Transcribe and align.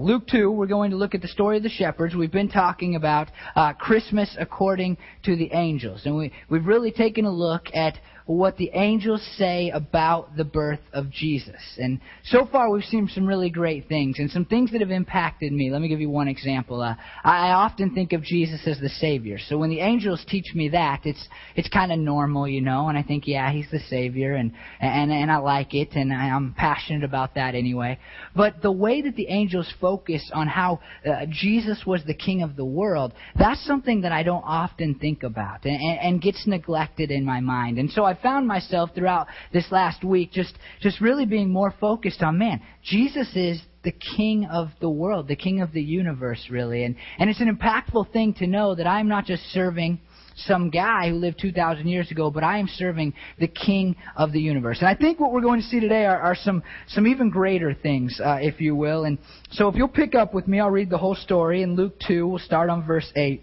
Luke 0.00 0.26
2, 0.28 0.50
we're 0.50 0.66
going 0.66 0.92
to 0.92 0.96
look 0.96 1.14
at 1.14 1.20
the 1.20 1.28
story 1.28 1.58
of 1.58 1.62
the 1.62 1.68
shepherds. 1.68 2.14
We've 2.14 2.32
been 2.32 2.48
talking 2.48 2.94
about 2.96 3.28
uh, 3.54 3.74
Christmas 3.74 4.34
according 4.40 4.96
to 5.24 5.36
the 5.36 5.50
angels. 5.52 6.06
And 6.06 6.16
we, 6.16 6.32
we've 6.48 6.64
really 6.64 6.90
taken 6.90 7.26
a 7.26 7.30
look 7.30 7.66
at 7.74 7.98
what 8.36 8.56
the 8.56 8.70
angels 8.74 9.26
say 9.36 9.70
about 9.70 10.36
the 10.36 10.44
birth 10.44 10.80
of 10.92 11.10
Jesus. 11.10 11.60
And 11.78 12.00
so 12.24 12.46
far, 12.50 12.70
we've 12.70 12.84
seen 12.84 13.08
some 13.12 13.26
really 13.26 13.50
great 13.50 13.88
things 13.88 14.20
and 14.20 14.30
some 14.30 14.44
things 14.44 14.70
that 14.70 14.80
have 14.80 14.92
impacted 14.92 15.52
me. 15.52 15.70
Let 15.70 15.80
me 15.80 15.88
give 15.88 16.00
you 16.00 16.10
one 16.10 16.28
example. 16.28 16.80
Uh, 16.80 16.94
I 17.24 17.50
often 17.50 17.92
think 17.92 18.12
of 18.12 18.22
Jesus 18.22 18.60
as 18.66 18.78
the 18.78 18.88
Savior. 18.88 19.38
So 19.48 19.58
when 19.58 19.68
the 19.68 19.80
angels 19.80 20.24
teach 20.28 20.54
me 20.54 20.68
that, 20.68 21.00
it's 21.04 21.26
it's 21.56 21.68
kind 21.68 21.90
of 21.90 21.98
normal, 21.98 22.46
you 22.46 22.60
know. 22.60 22.88
And 22.88 22.96
I 22.96 23.02
think, 23.02 23.26
yeah, 23.26 23.50
He's 23.50 23.68
the 23.70 23.80
Savior, 23.80 24.34
and 24.34 24.52
and 24.80 25.10
and 25.10 25.30
I 25.30 25.38
like 25.38 25.74
it, 25.74 25.88
and 25.92 26.12
I'm 26.12 26.54
passionate 26.54 27.02
about 27.02 27.34
that 27.34 27.56
anyway. 27.56 27.98
But 28.36 28.62
the 28.62 28.70
way 28.70 29.02
that 29.02 29.16
the 29.16 29.26
angels 29.26 29.72
focus 29.80 30.30
on 30.32 30.46
how 30.46 30.80
uh, 31.04 31.26
Jesus 31.30 31.82
was 31.84 32.04
the 32.06 32.14
King 32.14 32.42
of 32.42 32.54
the 32.54 32.64
world, 32.64 33.12
that's 33.36 33.64
something 33.66 34.02
that 34.02 34.12
I 34.12 34.22
don't 34.22 34.44
often 34.46 34.94
think 34.94 35.24
about, 35.24 35.64
and, 35.64 35.80
and, 35.80 35.98
and 36.00 36.22
gets 36.22 36.46
neglected 36.46 37.10
in 37.10 37.24
my 37.24 37.40
mind. 37.40 37.78
And 37.78 37.90
so 37.90 38.04
I 38.04 38.19
found 38.22 38.46
myself 38.46 38.90
throughout 38.94 39.26
this 39.52 39.66
last 39.70 40.04
week 40.04 40.32
just, 40.32 40.54
just 40.80 41.00
really 41.00 41.26
being 41.26 41.50
more 41.50 41.74
focused 41.80 42.22
on, 42.22 42.38
man, 42.38 42.60
Jesus 42.82 43.28
is 43.34 43.60
the 43.82 43.92
king 44.16 44.46
of 44.46 44.68
the 44.80 44.90
world, 44.90 45.28
the 45.28 45.36
king 45.36 45.60
of 45.60 45.72
the 45.72 45.82
universe, 45.82 46.48
really. 46.50 46.84
And, 46.84 46.96
and 47.18 47.30
it's 47.30 47.40
an 47.40 47.54
impactful 47.54 48.12
thing 48.12 48.34
to 48.34 48.46
know 48.46 48.74
that 48.74 48.86
I'm 48.86 49.08
not 49.08 49.24
just 49.24 49.42
serving 49.52 50.00
some 50.46 50.70
guy 50.70 51.10
who 51.10 51.16
lived 51.16 51.38
2,000 51.40 51.86
years 51.86 52.10
ago, 52.10 52.30
but 52.30 52.44
I 52.44 52.58
am 52.58 52.68
serving 52.68 53.14
the 53.38 53.48
King 53.48 53.96
of 54.16 54.32
the 54.32 54.40
universe. 54.40 54.78
And 54.80 54.88
I 54.88 54.94
think 54.94 55.20
what 55.20 55.32
we're 55.32 55.40
going 55.40 55.60
to 55.60 55.66
see 55.66 55.80
today 55.80 56.06
are, 56.06 56.20
are 56.20 56.34
some, 56.34 56.62
some 56.88 57.06
even 57.06 57.30
greater 57.30 57.74
things, 57.74 58.20
uh, 58.24 58.38
if 58.40 58.60
you 58.60 58.74
will. 58.74 59.04
And 59.04 59.18
so 59.50 59.68
if 59.68 59.74
you'll 59.76 59.88
pick 59.88 60.14
up 60.14 60.34
with 60.34 60.48
me, 60.48 60.60
I'll 60.60 60.70
read 60.70 60.90
the 60.90 60.98
whole 60.98 61.14
story 61.14 61.62
in 61.62 61.76
Luke 61.76 61.94
2. 62.06 62.26
We'll 62.26 62.38
start 62.38 62.70
on 62.70 62.86
verse 62.86 63.10
8. 63.14 63.42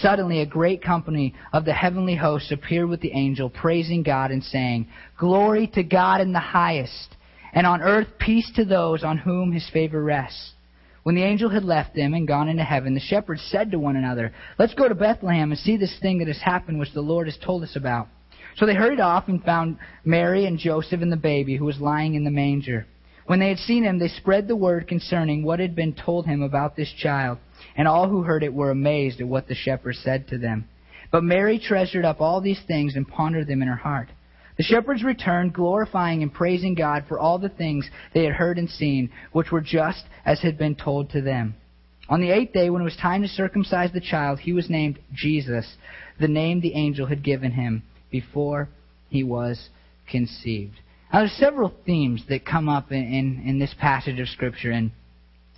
Suddenly, 0.00 0.40
a 0.40 0.46
great 0.46 0.82
company 0.82 1.34
of 1.52 1.64
the 1.64 1.72
heavenly 1.72 2.16
hosts 2.16 2.52
appeared 2.52 2.88
with 2.88 3.00
the 3.00 3.12
angel, 3.12 3.48
praising 3.48 4.02
God 4.02 4.30
and 4.30 4.42
saying, 4.44 4.88
Glory 5.18 5.68
to 5.68 5.82
God 5.82 6.20
in 6.20 6.32
the 6.32 6.40
highest, 6.40 7.16
and 7.54 7.66
on 7.66 7.80
earth 7.80 8.08
peace 8.18 8.50
to 8.56 8.64
those 8.64 9.02
on 9.02 9.16
whom 9.16 9.52
his 9.52 9.68
favor 9.70 10.02
rests. 10.02 10.52
When 11.02 11.14
the 11.14 11.22
angel 11.22 11.48
had 11.48 11.64
left 11.64 11.94
them 11.94 12.14
and 12.14 12.26
gone 12.26 12.48
into 12.48 12.64
heaven, 12.64 12.92
the 12.92 13.00
shepherds 13.00 13.40
said 13.50 13.70
to 13.70 13.78
one 13.78 13.96
another, 13.96 14.32
Let's 14.58 14.74
go 14.74 14.88
to 14.88 14.94
Bethlehem 14.94 15.52
and 15.52 15.58
see 15.58 15.76
this 15.76 15.96
thing 16.02 16.18
that 16.18 16.28
has 16.28 16.40
happened 16.40 16.78
which 16.78 16.92
the 16.92 17.00
Lord 17.00 17.28
has 17.28 17.38
told 17.38 17.62
us 17.62 17.76
about. 17.76 18.08
So 18.56 18.66
they 18.66 18.74
hurried 18.74 19.00
off 19.00 19.28
and 19.28 19.42
found 19.44 19.78
Mary 20.04 20.46
and 20.46 20.58
Joseph 20.58 21.00
and 21.00 21.12
the 21.12 21.16
baby 21.16 21.56
who 21.56 21.64
was 21.64 21.80
lying 21.80 22.14
in 22.16 22.24
the 22.24 22.30
manger. 22.30 22.86
When 23.26 23.38
they 23.38 23.48
had 23.48 23.58
seen 23.58 23.84
him, 23.84 23.98
they 23.98 24.08
spread 24.08 24.48
the 24.48 24.56
word 24.56 24.88
concerning 24.88 25.42
what 25.42 25.60
had 25.60 25.74
been 25.74 25.94
told 25.94 26.26
him 26.26 26.42
about 26.42 26.76
this 26.76 26.92
child. 26.92 27.38
And 27.76 27.86
all 27.86 28.08
who 28.08 28.22
heard 28.22 28.42
it 28.42 28.54
were 28.54 28.70
amazed 28.70 29.20
at 29.20 29.28
what 29.28 29.48
the 29.48 29.54
shepherds 29.54 29.98
said 30.02 30.28
to 30.28 30.38
them. 30.38 30.68
But 31.10 31.24
Mary 31.24 31.58
treasured 31.58 32.04
up 32.04 32.20
all 32.20 32.40
these 32.40 32.60
things 32.66 32.96
and 32.96 33.06
pondered 33.06 33.46
them 33.46 33.62
in 33.62 33.68
her 33.68 33.76
heart. 33.76 34.08
The 34.56 34.62
shepherds 34.62 35.04
returned, 35.04 35.52
glorifying 35.52 36.22
and 36.22 36.32
praising 36.32 36.74
God 36.74 37.04
for 37.08 37.18
all 37.18 37.38
the 37.38 37.50
things 37.50 37.88
they 38.14 38.24
had 38.24 38.32
heard 38.32 38.58
and 38.58 38.70
seen, 38.70 39.10
which 39.32 39.52
were 39.52 39.60
just 39.60 40.04
as 40.24 40.40
had 40.40 40.56
been 40.56 40.74
told 40.74 41.10
to 41.10 41.20
them. 41.20 41.54
On 42.08 42.20
the 42.20 42.30
eighth 42.30 42.52
day, 42.52 42.70
when 42.70 42.80
it 42.80 42.84
was 42.86 42.96
time 42.96 43.22
to 43.22 43.28
circumcise 43.28 43.92
the 43.92 44.00
child, 44.00 44.38
he 44.38 44.52
was 44.52 44.70
named 44.70 44.98
Jesus, 45.12 45.76
the 46.20 46.28
name 46.28 46.60
the 46.60 46.74
angel 46.74 47.06
had 47.06 47.22
given 47.22 47.52
him 47.52 47.82
before 48.10 48.68
he 49.10 49.22
was 49.22 49.68
conceived. 50.08 50.80
Now, 51.12 51.20
there's 51.20 51.32
several 51.32 51.74
themes 51.84 52.24
that 52.28 52.46
come 52.46 52.68
up 52.68 52.92
in, 52.92 53.02
in, 53.02 53.42
in 53.44 53.58
this 53.58 53.74
passage 53.78 54.20
of 54.20 54.28
Scripture, 54.28 54.70
and 54.70 54.92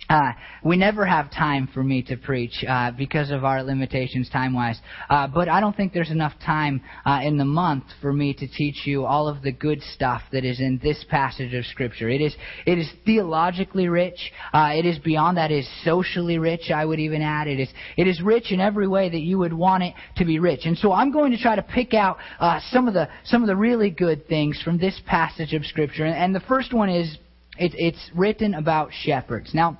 uh, 0.09 0.31
we 0.63 0.75
never 0.75 1.05
have 1.05 1.31
time 1.31 1.69
for 1.73 1.83
me 1.83 2.01
to 2.01 2.17
preach 2.17 2.65
uh, 2.67 2.91
because 2.91 3.29
of 3.29 3.43
our 3.43 3.63
limitations 3.63 4.29
time 4.29 4.53
wise. 4.53 4.79
Uh, 5.09 5.27
but 5.27 5.47
I 5.47 5.59
don't 5.59 5.75
think 5.75 5.93
there's 5.93 6.09
enough 6.09 6.33
time 6.43 6.81
uh, 7.05 7.19
in 7.23 7.37
the 7.37 7.45
month 7.45 7.83
for 8.01 8.11
me 8.11 8.33
to 8.33 8.47
teach 8.47 8.85
you 8.87 9.05
all 9.05 9.27
of 9.27 9.43
the 9.43 9.51
good 9.51 9.81
stuff 9.93 10.23
that 10.31 10.43
is 10.43 10.59
in 10.59 10.79
this 10.81 11.05
passage 11.09 11.53
of 11.53 11.63
Scripture. 11.65 12.09
It 12.09 12.21
is, 12.21 12.35
it 12.65 12.79
is 12.79 12.89
theologically 13.05 13.87
rich. 13.87 14.31
Uh, 14.51 14.71
it 14.73 14.85
is 14.85 14.97
beyond 14.97 15.37
that. 15.37 15.51
It 15.51 15.59
is 15.59 15.69
socially 15.83 16.39
rich, 16.39 16.71
I 16.73 16.85
would 16.85 16.99
even 16.99 17.21
add. 17.21 17.47
It 17.47 17.59
is, 17.59 17.69
it 17.95 18.07
is 18.07 18.21
rich 18.21 18.51
in 18.51 18.59
every 18.59 18.87
way 18.87 19.09
that 19.09 19.21
you 19.21 19.37
would 19.37 19.53
want 19.53 19.83
it 19.83 19.93
to 20.17 20.25
be 20.25 20.39
rich. 20.39 20.61
And 20.65 20.77
so 20.77 20.91
I'm 20.91 21.11
going 21.11 21.31
to 21.31 21.37
try 21.37 21.55
to 21.55 21.61
pick 21.61 21.93
out 21.93 22.17
uh, 22.39 22.59
some, 22.71 22.87
of 22.87 22.95
the, 22.95 23.09
some 23.25 23.43
of 23.43 23.47
the 23.47 23.55
really 23.55 23.91
good 23.91 24.27
things 24.27 24.59
from 24.63 24.79
this 24.79 24.99
passage 25.05 25.53
of 25.53 25.65
Scripture. 25.65 26.05
And, 26.05 26.15
and 26.15 26.35
the 26.35 26.47
first 26.47 26.73
one 26.73 26.89
is 26.89 27.15
it, 27.59 27.73
it's 27.75 28.09
written 28.15 28.55
about 28.55 28.89
shepherds. 28.91 29.53
Now, 29.53 29.77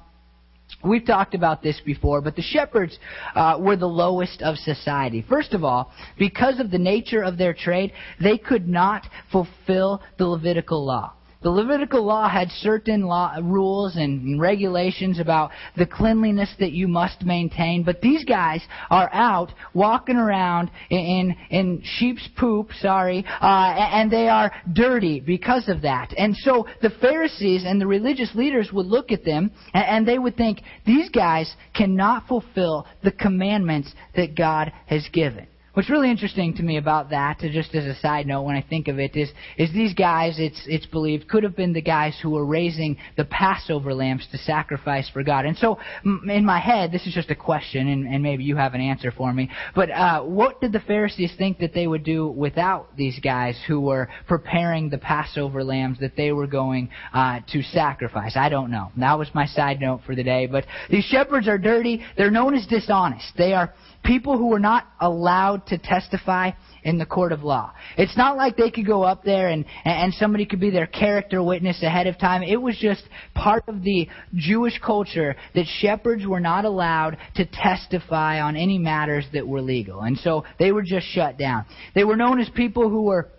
We've 0.83 1.05
talked 1.05 1.35
about 1.35 1.61
this 1.61 1.79
before, 1.85 2.21
but 2.21 2.35
the 2.35 2.41
shepherds 2.41 2.97
uh, 3.35 3.57
were 3.59 3.75
the 3.75 3.87
lowest 3.87 4.41
of 4.41 4.55
society. 4.57 5.25
First 5.27 5.53
of 5.53 5.63
all, 5.63 5.91
because 6.17 6.59
of 6.59 6.71
the 6.71 6.77
nature 6.77 7.21
of 7.21 7.37
their 7.37 7.53
trade, 7.53 7.91
they 8.21 8.37
could 8.37 8.67
not 8.67 9.05
fulfill 9.31 10.01
the 10.17 10.25
Levitical 10.25 10.85
law. 10.85 11.13
The 11.41 11.49
Levitical 11.49 12.03
law 12.03 12.27
had 12.27 12.51
certain 12.51 13.03
law, 13.03 13.33
rules 13.41 13.95
and 13.95 14.41
regulations 14.41 15.19
about 15.19 15.51
the 15.77 15.85
cleanliness 15.85 16.53
that 16.59 16.73
you 16.73 16.85
must 16.89 17.23
maintain, 17.23 17.83
but 17.83 18.01
these 18.01 18.25
guys 18.25 18.61
are 18.89 19.09
out 19.13 19.53
walking 19.73 20.17
around 20.17 20.69
in, 20.89 21.33
in 21.49 21.81
sheep's 21.81 22.27
poop, 22.37 22.71
sorry, 22.81 23.23
uh, 23.41 23.45
and 23.45 24.11
they 24.11 24.27
are 24.27 24.51
dirty 24.73 25.21
because 25.21 25.69
of 25.69 25.81
that. 25.83 26.13
And 26.17 26.35
so 26.35 26.67
the 26.81 26.89
Pharisees 26.89 27.63
and 27.65 27.79
the 27.79 27.87
religious 27.87 28.35
leaders 28.35 28.73
would 28.73 28.87
look 28.87 29.13
at 29.13 29.23
them 29.23 29.51
and 29.73 30.05
they 30.05 30.19
would 30.19 30.35
think, 30.35 30.61
these 30.85 31.09
guys 31.09 31.55
cannot 31.73 32.27
fulfill 32.27 32.85
the 33.01 33.13
commandments 33.13 33.93
that 34.13 34.35
God 34.35 34.73
has 34.87 35.07
given. 35.13 35.47
What's 35.73 35.89
really 35.89 36.09
interesting 36.09 36.55
to 36.55 36.63
me 36.63 36.77
about 36.77 37.11
that, 37.11 37.39
just 37.39 37.75
as 37.75 37.85
a 37.85 37.93
side 37.99 38.25
note, 38.25 38.41
when 38.41 38.55
I 38.55 38.61
think 38.67 38.87
of 38.87 38.97
it, 38.97 39.15
is 39.15 39.29
is 39.55 39.71
these 39.71 39.93
guys. 39.93 40.39
It's 40.39 40.59
it's 40.65 40.87
believed 40.87 41.29
could 41.29 41.43
have 41.43 41.55
been 41.55 41.73
the 41.73 41.81
guys 41.81 42.17
who 42.21 42.31
were 42.31 42.45
raising 42.45 42.97
the 43.17 43.25
Passover 43.25 43.93
lambs 43.93 44.27
to 44.31 44.37
sacrifice 44.39 45.07
for 45.09 45.21
God. 45.21 45.45
And 45.45 45.55
so, 45.57 45.77
in 46.03 46.43
my 46.43 46.59
head, 46.59 46.91
this 46.91 47.05
is 47.05 47.13
just 47.13 47.29
a 47.29 47.35
question, 47.35 47.87
and, 47.87 48.07
and 48.07 48.23
maybe 48.23 48.43
you 48.43 48.55
have 48.55 48.73
an 48.73 48.81
answer 48.81 49.11
for 49.11 49.31
me. 49.31 49.51
But 49.75 49.91
uh, 49.91 50.23
what 50.23 50.59
did 50.59 50.71
the 50.71 50.79
Pharisees 50.79 51.33
think 51.37 51.59
that 51.59 51.73
they 51.75 51.85
would 51.85 52.03
do 52.03 52.27
without 52.27 52.95
these 52.97 53.19
guys 53.19 53.55
who 53.67 53.79
were 53.79 54.09
preparing 54.27 54.89
the 54.89 54.97
Passover 54.97 55.63
lambs 55.63 55.99
that 55.99 56.15
they 56.17 56.31
were 56.31 56.47
going 56.47 56.89
uh, 57.13 57.41
to 57.51 57.61
sacrifice? 57.61 58.35
I 58.35 58.49
don't 58.49 58.71
know. 58.71 58.91
That 58.97 59.19
was 59.19 59.27
my 59.35 59.45
side 59.45 59.79
note 59.79 60.01
for 60.03 60.15
the 60.15 60.23
day. 60.23 60.47
But 60.47 60.65
these 60.89 61.05
shepherds 61.05 61.47
are 61.47 61.59
dirty. 61.59 62.01
They're 62.17 62.31
known 62.31 62.55
as 62.55 62.65
dishonest. 62.65 63.33
They 63.37 63.53
are 63.53 63.71
people 64.03 64.37
who 64.37 64.47
were 64.47 64.59
not 64.59 64.87
allowed 64.99 65.65
to 65.67 65.77
testify 65.77 66.51
in 66.83 66.97
the 66.97 67.05
court 67.05 67.31
of 67.31 67.43
law. 67.43 67.73
It's 67.97 68.17
not 68.17 68.37
like 68.37 68.55
they 68.55 68.71
could 68.71 68.85
go 68.85 69.03
up 69.03 69.23
there 69.23 69.49
and, 69.49 69.65
and 69.85 70.13
somebody 70.13 70.45
could 70.45 70.59
be 70.59 70.69
their 70.69 70.87
character 70.87 71.43
witness 71.43 71.83
ahead 71.83 72.07
of 72.07 72.17
time. 72.17 72.41
It 72.43 72.61
was 72.61 72.77
just 72.77 73.03
part 73.35 73.63
of 73.67 73.83
the 73.83 74.07
Jewish 74.33 74.79
culture 74.79 75.35
that 75.55 75.65
shepherds 75.79 76.25
were 76.25 76.39
not 76.39 76.65
allowed 76.65 77.17
to 77.35 77.45
testify 77.45 78.41
on 78.41 78.55
any 78.55 78.77
matters 78.77 79.25
that 79.33 79.47
were 79.47 79.61
legal. 79.61 80.01
And 80.01 80.17
so 80.17 80.45
they 80.57 80.71
were 80.71 80.83
just 80.83 81.07
shut 81.07 81.37
down. 81.37 81.65
They 81.95 82.03
were 82.03 82.15
known 82.15 82.39
as 82.39 82.49
people 82.49 82.89
who 82.89 83.03
were 83.03 83.29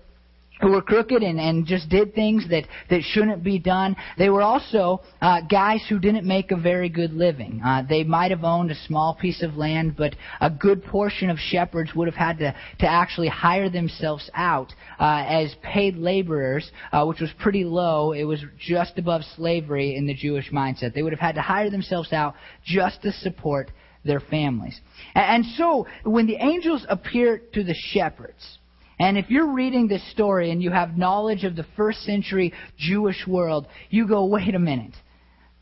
who 0.61 0.71
were 0.71 0.83
crooked 0.83 1.23
and, 1.23 1.41
and 1.41 1.67
just 1.67 1.89
did 1.89 2.15
things 2.15 2.49
that, 2.51 2.65
that 2.89 3.03
shouldn't 3.03 3.43
be 3.43 3.59
done. 3.59 3.97
They 4.19 4.29
were 4.29 4.43
also 4.43 5.01
uh, 5.21 5.41
guys 5.43 5.85
who 5.89 5.99
didn't 5.99 6.27
make 6.27 6.51
a 6.51 6.57
very 6.57 6.89
good 6.89 7.12
living. 7.12 7.61
Uh, 7.65 7.83
they 7.89 8.05
might 8.05 8.31
have 8.31 8.45
owned 8.45 8.71
a 8.71 8.75
small 8.87 9.15
piece 9.15 9.43
of 9.43 9.57
land, 9.57 9.97
but 9.97 10.15
a 10.41 10.51
good 10.51 10.85
portion 10.85 11.31
of 11.31 11.39
shepherds 11.39 11.95
would 11.95 12.09
have 12.09 12.15
had 12.15 12.39
to, 12.39 12.55
to 12.81 12.87
actually 12.87 13.29
hire 13.29 13.71
themselves 13.71 14.31
out 14.35 14.73
uh, 14.99 15.25
as 15.27 15.55
paid 15.62 15.97
laborers, 15.97 16.71
uh, 16.93 17.05
which 17.05 17.21
was 17.21 17.31
pretty 17.41 17.65
low. 17.65 18.12
It 18.12 18.25
was 18.25 18.45
just 18.59 18.99
above 18.99 19.23
slavery 19.37 19.97
in 19.97 20.07
the 20.07 20.15
Jewish 20.15 20.51
mindset. 20.51 20.95
They 20.95 21.03
would 21.03 21.12
have 21.12 21.21
had 21.21 21.35
to 21.37 21.43
hire 21.43 21.71
themselves 21.71 22.12
out 22.12 22.35
just 22.65 23.03
to 23.03 23.12
support 23.12 23.71
their 24.05 24.21
families. 24.21 24.81
And 25.15 25.45
so, 25.57 25.87
when 26.05 26.27
the 26.27 26.37
angels 26.37 26.87
appear 26.89 27.39
to 27.53 27.62
the 27.62 27.75
shepherds, 27.75 28.59
and 29.00 29.17
if 29.17 29.31
you're 29.31 29.52
reading 29.52 29.88
this 29.88 30.08
story 30.12 30.50
and 30.50 30.62
you 30.62 30.70
have 30.70 30.99
knowledge 30.99 31.44
of 31.44 31.56
the 31.56 31.67
first 31.76 32.00
century 32.02 32.52
Jewish 32.76 33.26
world, 33.26 33.67
you 33.88 34.06
go, 34.06 34.26
wait 34.26 34.55
a 34.55 34.58
minute. 34.58 34.94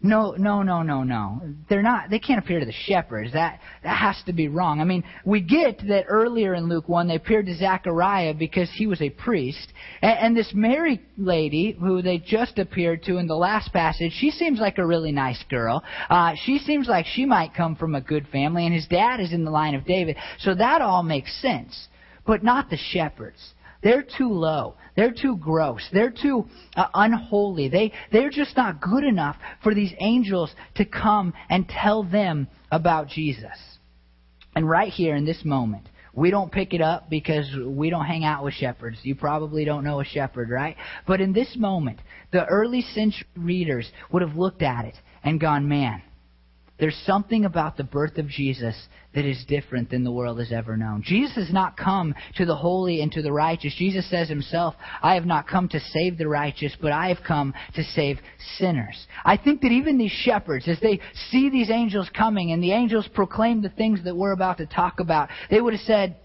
No, 0.01 0.33
no, 0.39 0.63
no, 0.63 0.83
no, 0.83 1.03
no. 1.03 1.41
They're 1.69 1.83
not. 1.83 2.09
They 2.09 2.21
can't 2.21 2.39
appear 2.39 2.61
to 2.61 2.67
the 2.67 2.73
shepherds. 2.73 3.33
That 3.33 3.59
that 3.83 3.97
has 3.97 4.17
to 4.27 4.33
be 4.33 4.47
wrong. 4.47 4.81
I 4.81 4.85
mean, 4.85 5.03
we 5.25 5.41
get 5.41 5.81
that 5.89 6.05
earlier 6.09 6.55
in 6.55 6.69
Luke 6.69 6.89
one 6.89 7.09
they 7.09 7.17
appeared 7.17 7.47
to 7.47 7.57
Zechariah 7.57 8.35
because 8.35 8.71
he 8.73 8.87
was 8.87 9.03
a 9.03 9.11
priest, 9.11 9.73
and, 10.01 10.19
and 10.19 10.37
this 10.37 10.53
Mary 10.55 11.01
lady 11.17 11.77
who 11.81 12.01
they 12.01 12.19
just 12.19 12.61
appeared 12.61 13.03
to 13.05 13.19
in 13.19 13.27
the 13.27 13.35
last 13.35 13.73
passage, 13.73 14.13
she 14.21 14.31
seems 14.31 14.61
like 14.61 14.79
a 14.79 14.87
really 14.87 15.11
nice 15.11 15.43
girl. 15.51 15.83
Uh, 16.09 16.35
she 16.45 16.59
seems 16.59 16.87
like 16.87 17.07
she 17.07 17.25
might 17.25 17.53
come 17.55 17.75
from 17.75 17.97
a 17.97 18.01
good 18.01 18.29
family, 18.29 18.67
and 18.67 18.75
his 18.75 18.87
dad 18.87 19.19
is 19.19 19.33
in 19.33 19.45
the 19.45 19.51
line 19.51 19.75
of 19.75 19.85
David, 19.85 20.17
so 20.39 20.55
that 20.55 20.81
all 20.81 21.03
makes 21.03 21.43
sense. 21.43 21.89
But 22.29 22.45
not 22.45 22.69
the 22.69 22.77
shepherds. 22.77 23.39
They're 23.83 24.03
too 24.05 24.29
low. 24.29 24.75
They're 24.97 25.15
too 25.15 25.39
gross. 25.39 25.89
They're 25.93 26.13
too 26.13 26.47
uh, 26.77 26.89
unholy. 26.93 27.69
They, 27.69 27.93
they're 28.13 28.31
just 28.31 28.55
not 28.55 28.83
good 28.83 29.03
enough 29.03 29.37
for 29.63 29.75
these 29.75 29.95
angels 29.99 30.53
to 30.75 30.85
come 30.85 31.33
and 31.49 31.67
tell 31.67 32.03
them 32.03 32.49
about 32.71 33.09
Jesus. 33.09 33.57
And 34.55 34.69
right 34.69 34.93
here 34.93 35.17
in 35.17 35.25
this 35.25 35.43
moment, 35.43 35.89
we 36.13 36.31
don't 36.31 36.53
pick 36.53 36.75
it 36.75 36.83
up 36.83 37.09
because 37.09 37.49
we 37.65 37.89
don't 37.89 38.05
hang 38.05 38.25
out 38.25 38.45
with 38.45 38.53
shepherds. 38.53 38.99
You 39.05 39.15
probably 39.15 39.65
don't 39.65 39.85
know 39.85 40.01
a 40.01 40.05
shepherd, 40.05 40.51
right? 40.51 40.77
But 41.07 41.23
in 41.23 41.33
this 41.33 41.57
moment, 41.57 42.01
the 42.31 42.45
early 42.45 42.83
century 42.83 43.27
readers 43.37 43.91
would 44.13 44.21
have 44.21 44.37
looked 44.37 44.63
at 44.63 44.85
it 44.85 44.97
and 45.25 45.41
gone, 45.41 45.67
man, 45.67 46.03
there's 46.79 46.97
something 47.07 47.45
about 47.45 47.77
the 47.77 47.85
birth 47.85 48.19
of 48.19 48.29
Jesus 48.29 48.77
that 49.15 49.25
is 49.25 49.45
different 49.49 49.91
than 49.91 50.05
the 50.05 50.13
world 50.13 50.39
has 50.39 50.53
ever 50.53 50.77
known. 50.77 51.03
Jesus 51.05 51.35
has 51.35 51.53
not 51.53 51.77
come 51.77 52.15
to 52.37 52.45
the 52.45 52.55
holy 52.55 53.01
and 53.01 53.11
to 53.13 53.23
the 53.23 53.33
righteous. 53.33 53.75
Jesus 53.77 54.09
says 54.09 54.29
himself, 54.29 54.75
I 55.03 55.15
have 55.15 55.27
not 55.27 55.49
come 55.49 55.69
to 55.71 55.81
save 55.81 56.19
the 56.19 56.29
righteous, 56.29 56.77
but 56.81 56.93
I 56.93 57.09
have 57.09 57.25
come 57.27 57.55
to 57.75 57.83
save 57.83 58.19
sinners. 58.59 59.07
I 59.25 59.37
think 59.37 59.63
that 59.63 59.73
even 59.73 59.99
these 59.99 60.13
shepherds, 60.13 60.69
as 60.69 60.79
they 60.81 61.01
see 61.31 61.51
these 61.51 61.71
angels 61.71 62.09
coming 62.17 62.53
and 62.53 62.63
the 62.63 62.73
angels 62.73 63.09
proclaim 63.13 63.61
the 63.61 63.71
things 63.71 64.05
that 64.05 64.17
we're 64.17 64.33
about 64.33 64.59
to 64.59 64.67
talk 64.67 65.01
about, 65.01 65.31
they 65.51 65.61
would 65.61 65.73
have 65.73 65.83
said, 65.83 66.17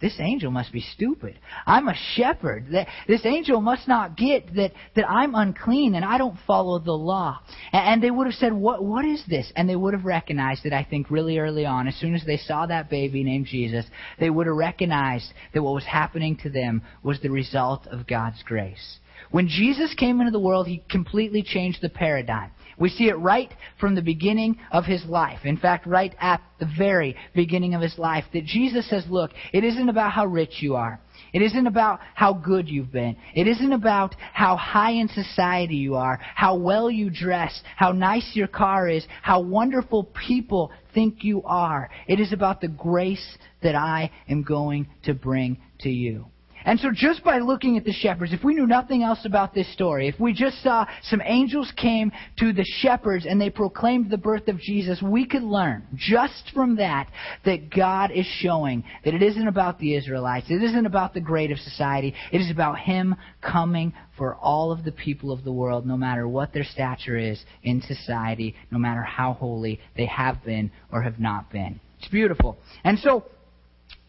this 0.00 0.18
angel 0.18 0.50
must 0.50 0.72
be 0.72 0.80
stupid. 0.80 1.38
I'm 1.66 1.88
a 1.88 1.94
shepherd. 2.14 2.66
This 3.06 3.26
angel 3.26 3.60
must 3.60 3.86
not 3.86 4.16
get 4.16 4.54
that, 4.54 4.72
that 4.96 5.08
I'm 5.08 5.34
unclean 5.34 5.94
and 5.94 6.04
I 6.04 6.16
don't 6.16 6.38
follow 6.46 6.78
the 6.78 6.92
law. 6.92 7.40
And 7.72 8.02
they 8.02 8.10
would 8.10 8.26
have 8.26 8.34
said, 8.34 8.52
what, 8.54 8.82
what 8.82 9.04
is 9.04 9.22
this? 9.28 9.52
And 9.56 9.68
they 9.68 9.76
would 9.76 9.92
have 9.92 10.06
recognized 10.06 10.64
it, 10.64 10.72
I 10.72 10.84
think, 10.88 11.10
really 11.10 11.38
early 11.38 11.66
on. 11.66 11.86
As 11.86 11.96
soon 11.96 12.14
as 12.14 12.24
they 12.24 12.38
saw 12.38 12.64
that 12.66 12.88
baby 12.88 13.22
named 13.22 13.46
Jesus, 13.46 13.84
they 14.18 14.30
would 14.30 14.46
have 14.46 14.56
recognized 14.56 15.32
that 15.52 15.62
what 15.62 15.74
was 15.74 15.84
happening 15.84 16.36
to 16.38 16.50
them 16.50 16.82
was 17.02 17.20
the 17.20 17.30
result 17.30 17.86
of 17.86 18.06
God's 18.06 18.42
grace. 18.42 18.98
When 19.30 19.48
Jesus 19.48 19.94
came 19.94 20.20
into 20.20 20.32
the 20.32 20.40
world, 20.40 20.66
he 20.66 20.82
completely 20.90 21.42
changed 21.42 21.82
the 21.82 21.90
paradigm. 21.90 22.52
We 22.80 22.88
see 22.88 23.08
it 23.08 23.18
right 23.18 23.52
from 23.78 23.94
the 23.94 24.02
beginning 24.02 24.58
of 24.72 24.86
his 24.86 25.04
life. 25.04 25.40
In 25.44 25.58
fact, 25.58 25.86
right 25.86 26.14
at 26.18 26.40
the 26.58 26.68
very 26.78 27.14
beginning 27.34 27.74
of 27.74 27.82
his 27.82 27.98
life, 27.98 28.24
that 28.32 28.46
Jesus 28.46 28.88
says, 28.88 29.04
look, 29.08 29.32
it 29.52 29.62
isn't 29.62 29.88
about 29.90 30.12
how 30.12 30.24
rich 30.24 30.56
you 30.60 30.76
are. 30.76 30.98
It 31.32 31.42
isn't 31.42 31.66
about 31.66 32.00
how 32.14 32.32
good 32.32 32.68
you've 32.68 32.90
been. 32.90 33.16
It 33.34 33.46
isn't 33.46 33.72
about 33.72 34.16
how 34.32 34.56
high 34.56 34.92
in 34.92 35.08
society 35.08 35.76
you 35.76 35.94
are, 35.94 36.18
how 36.34 36.56
well 36.56 36.90
you 36.90 37.10
dress, 37.10 37.60
how 37.76 37.92
nice 37.92 38.30
your 38.34 38.48
car 38.48 38.88
is, 38.88 39.06
how 39.22 39.40
wonderful 39.40 40.04
people 40.26 40.72
think 40.94 41.22
you 41.22 41.42
are. 41.44 41.90
It 42.08 42.18
is 42.18 42.32
about 42.32 42.60
the 42.60 42.68
grace 42.68 43.38
that 43.62 43.74
I 43.74 44.10
am 44.28 44.42
going 44.42 44.88
to 45.04 45.14
bring 45.14 45.58
to 45.80 45.90
you. 45.90 46.26
And 46.64 46.78
so 46.78 46.90
just 46.92 47.24
by 47.24 47.38
looking 47.38 47.76
at 47.76 47.84
the 47.84 47.92
shepherds, 47.92 48.32
if 48.32 48.44
we 48.44 48.54
knew 48.54 48.66
nothing 48.66 49.02
else 49.02 49.24
about 49.24 49.54
this 49.54 49.72
story, 49.72 50.08
if 50.08 50.18
we 50.20 50.32
just 50.32 50.62
saw 50.62 50.86
some 51.02 51.22
angels 51.24 51.72
came 51.76 52.12
to 52.38 52.52
the 52.52 52.64
shepherds 52.64 53.26
and 53.26 53.40
they 53.40 53.50
proclaimed 53.50 54.10
the 54.10 54.18
birth 54.18 54.48
of 54.48 54.58
Jesus, 54.58 55.00
we 55.02 55.26
could 55.26 55.42
learn 55.42 55.86
just 55.94 56.50
from 56.54 56.76
that 56.76 57.08
that 57.44 57.74
God 57.74 58.10
is 58.10 58.26
showing 58.40 58.84
that 59.04 59.14
it 59.14 59.22
isn't 59.22 59.48
about 59.48 59.78
the 59.78 59.94
Israelites, 59.94 60.46
it 60.50 60.62
isn't 60.62 60.86
about 60.86 61.14
the 61.14 61.20
great 61.20 61.50
of 61.50 61.58
society, 61.58 62.14
it 62.32 62.40
is 62.40 62.50
about 62.50 62.78
Him 62.78 63.16
coming 63.40 63.92
for 64.16 64.34
all 64.34 64.70
of 64.70 64.84
the 64.84 64.92
people 64.92 65.32
of 65.32 65.44
the 65.44 65.52
world, 65.52 65.86
no 65.86 65.96
matter 65.96 66.28
what 66.28 66.52
their 66.52 66.64
stature 66.64 67.16
is 67.16 67.42
in 67.62 67.80
society, 67.82 68.54
no 68.70 68.78
matter 68.78 69.02
how 69.02 69.32
holy 69.32 69.80
they 69.96 70.06
have 70.06 70.44
been 70.44 70.70
or 70.92 71.02
have 71.02 71.18
not 71.18 71.50
been. 71.50 71.80
It's 71.98 72.08
beautiful. 72.08 72.58
And 72.84 72.98
so, 72.98 73.24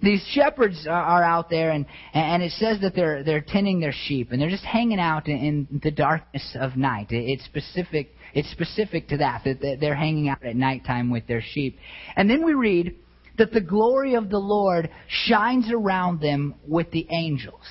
these 0.01 0.25
shepherds 0.31 0.87
are 0.89 1.23
out 1.23 1.49
there, 1.49 1.71
and 1.71 1.85
and 2.13 2.41
it 2.41 2.51
says 2.53 2.79
that 2.81 2.95
they're 2.95 3.23
they're 3.23 3.41
tending 3.41 3.79
their 3.79 3.93
sheep, 4.05 4.31
and 4.31 4.41
they're 4.41 4.49
just 4.49 4.63
hanging 4.63 4.99
out 4.99 5.27
in, 5.27 5.67
in 5.71 5.79
the 5.83 5.91
darkness 5.91 6.55
of 6.59 6.75
night. 6.75 7.07
It's 7.09 7.45
specific. 7.45 8.15
It's 8.33 8.49
specific 8.51 9.07
to 9.09 9.17
that 9.17 9.43
that 9.43 9.77
they're 9.79 9.95
hanging 9.95 10.29
out 10.29 10.43
at 10.43 10.55
nighttime 10.55 11.09
with 11.09 11.27
their 11.27 11.41
sheep, 11.41 11.77
and 12.15 12.29
then 12.29 12.45
we 12.45 12.53
read 12.53 12.95
that 13.37 13.51
the 13.51 13.61
glory 13.61 14.15
of 14.15 14.29
the 14.29 14.39
Lord 14.39 14.89
shines 15.07 15.71
around 15.71 16.21
them 16.21 16.55
with 16.67 16.91
the 16.91 17.07
angels 17.11 17.65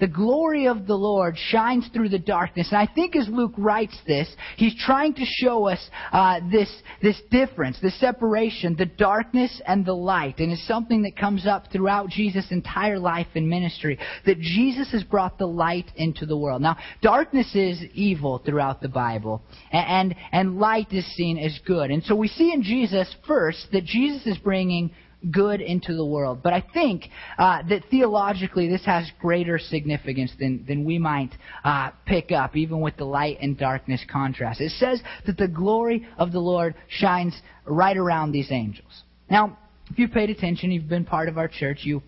the 0.00 0.08
glory 0.08 0.66
of 0.66 0.86
the 0.86 0.96
Lord 0.96 1.36
shines 1.38 1.88
through 1.92 2.08
the 2.08 2.18
darkness. 2.18 2.68
And 2.70 2.78
I 2.78 2.92
think 2.92 3.14
as 3.14 3.28
Luke 3.28 3.52
writes 3.56 3.96
this, 4.06 4.28
he's 4.56 4.74
trying 4.76 5.14
to 5.14 5.24
show 5.24 5.68
us 5.68 5.78
uh, 6.12 6.40
this, 6.50 6.68
this 7.00 7.20
difference, 7.30 7.78
this 7.80 7.98
separation, 8.00 8.74
the 8.76 8.86
darkness 8.86 9.62
and 9.66 9.86
the 9.86 9.94
light. 9.94 10.40
And 10.40 10.50
it's 10.50 10.66
something 10.66 11.02
that 11.02 11.16
comes 11.16 11.46
up 11.46 11.70
throughout 11.70 12.08
Jesus' 12.10 12.50
entire 12.50 12.98
life 12.98 13.28
and 13.36 13.48
ministry, 13.48 13.98
that 14.26 14.40
Jesus 14.40 14.90
has 14.90 15.04
brought 15.04 15.38
the 15.38 15.46
light 15.46 15.90
into 15.94 16.26
the 16.26 16.36
world. 16.36 16.60
Now, 16.60 16.76
darkness 17.00 17.54
is 17.54 17.80
evil 17.94 18.42
throughout 18.44 18.80
the 18.80 18.88
Bible, 18.88 19.42
and, 19.70 20.12
and, 20.12 20.16
and 20.32 20.58
light 20.58 20.92
is 20.92 21.06
seen 21.14 21.38
as 21.38 21.58
good. 21.64 21.92
And 21.92 22.02
so 22.02 22.16
we 22.16 22.28
see 22.28 22.52
in 22.52 22.62
Jesus 22.62 23.14
first 23.28 23.68
that 23.72 23.84
Jesus 23.84 24.26
is 24.26 24.38
bringing 24.38 24.90
good 25.30 25.60
into 25.60 25.94
the 25.94 26.04
world. 26.04 26.40
But 26.42 26.52
I 26.52 26.64
think 26.72 27.08
uh, 27.38 27.62
that 27.68 27.84
theologically 27.90 28.68
this 28.68 28.84
has 28.84 29.10
greater 29.20 29.58
significance 29.58 30.32
than, 30.38 30.64
than 30.66 30.84
we 30.84 30.98
might 30.98 31.30
uh, 31.64 31.90
pick 32.06 32.32
up, 32.32 32.56
even 32.56 32.80
with 32.80 32.96
the 32.96 33.04
light 33.04 33.38
and 33.40 33.56
darkness 33.58 34.04
contrast. 34.10 34.60
It 34.60 34.72
says 34.72 35.00
that 35.26 35.36
the 35.36 35.48
glory 35.48 36.06
of 36.18 36.32
the 36.32 36.40
Lord 36.40 36.74
shines 36.88 37.40
right 37.64 37.96
around 37.96 38.32
these 38.32 38.50
angels. 38.50 39.02
Now, 39.30 39.58
if 39.90 39.98
you've 39.98 40.12
paid 40.12 40.30
attention, 40.30 40.70
you've 40.70 40.88
been 40.88 41.04
part 41.04 41.28
of 41.28 41.38
our 41.38 41.48
church, 41.48 41.80
you 41.82 42.02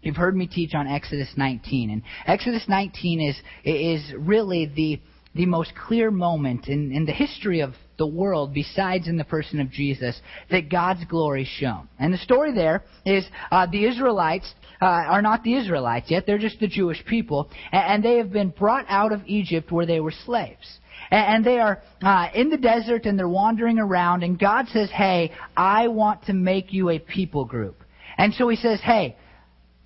You've 0.00 0.16
heard 0.16 0.36
me 0.36 0.46
teach 0.46 0.74
on 0.74 0.86
Exodus 0.86 1.32
19, 1.36 1.90
and 1.90 2.02
Exodus 2.26 2.64
19 2.68 3.20
is 3.20 3.36
is 3.64 4.12
really 4.16 4.66
the 4.66 5.00
the 5.34 5.46
most 5.46 5.72
clear 5.74 6.10
moment 6.10 6.68
in, 6.68 6.92
in 6.92 7.04
the 7.04 7.12
history 7.12 7.60
of 7.60 7.74
the 7.98 8.06
world 8.06 8.54
besides 8.54 9.08
in 9.08 9.16
the 9.16 9.24
person 9.24 9.60
of 9.60 9.70
Jesus 9.70 10.20
that 10.50 10.70
God's 10.70 11.04
glory 11.04 11.48
shone. 11.58 11.88
And 11.98 12.12
the 12.14 12.18
story 12.18 12.54
there 12.54 12.84
is 13.04 13.26
uh, 13.50 13.66
the 13.66 13.84
Israelites 13.86 14.54
uh, 14.80 14.86
are 14.86 15.22
not 15.22 15.42
the 15.42 15.54
Israelites 15.54 16.10
yet, 16.10 16.24
they're 16.24 16.38
just 16.38 16.60
the 16.60 16.68
Jewish 16.68 17.04
people, 17.04 17.50
and, 17.72 17.82
and 17.82 18.04
they 18.04 18.18
have 18.18 18.32
been 18.32 18.50
brought 18.50 18.86
out 18.88 19.12
of 19.12 19.20
Egypt 19.26 19.72
where 19.72 19.86
they 19.86 20.00
were 20.00 20.14
slaves. 20.24 20.78
And, 21.10 21.36
and 21.36 21.44
they 21.44 21.58
are 21.58 21.82
uh, 22.00 22.28
in 22.34 22.50
the 22.50 22.56
desert 22.56 23.04
and 23.04 23.18
they're 23.18 23.28
wandering 23.28 23.78
around, 23.78 24.22
and 24.22 24.38
God 24.38 24.66
says, 24.68 24.90
Hey, 24.90 25.32
I 25.56 25.88
want 25.88 26.24
to 26.26 26.32
make 26.32 26.72
you 26.72 26.90
a 26.90 26.98
people 26.98 27.44
group. 27.44 27.82
And 28.16 28.32
so 28.34 28.48
He 28.48 28.56
says, 28.56 28.80
Hey, 28.82 29.16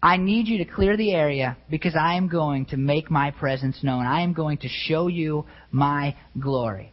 I 0.03 0.17
need 0.17 0.49
you 0.49 0.59
to 0.59 0.65
clear 0.65 0.97
the 0.97 1.13
area 1.13 1.57
because 1.71 1.95
I 1.95 2.17
am 2.17 2.29
going 2.29 2.67
to 2.67 2.77
make 2.77 3.11
my 3.11 3.31
presence 3.31 3.85
known. 3.85 4.05
I 4.05 4.23
am 4.23 4.33
going 4.33 4.59
to 4.59 4.69
show 4.69 5.07
you 5.07 5.47
my 5.71 6.17
glory. 6.39 6.92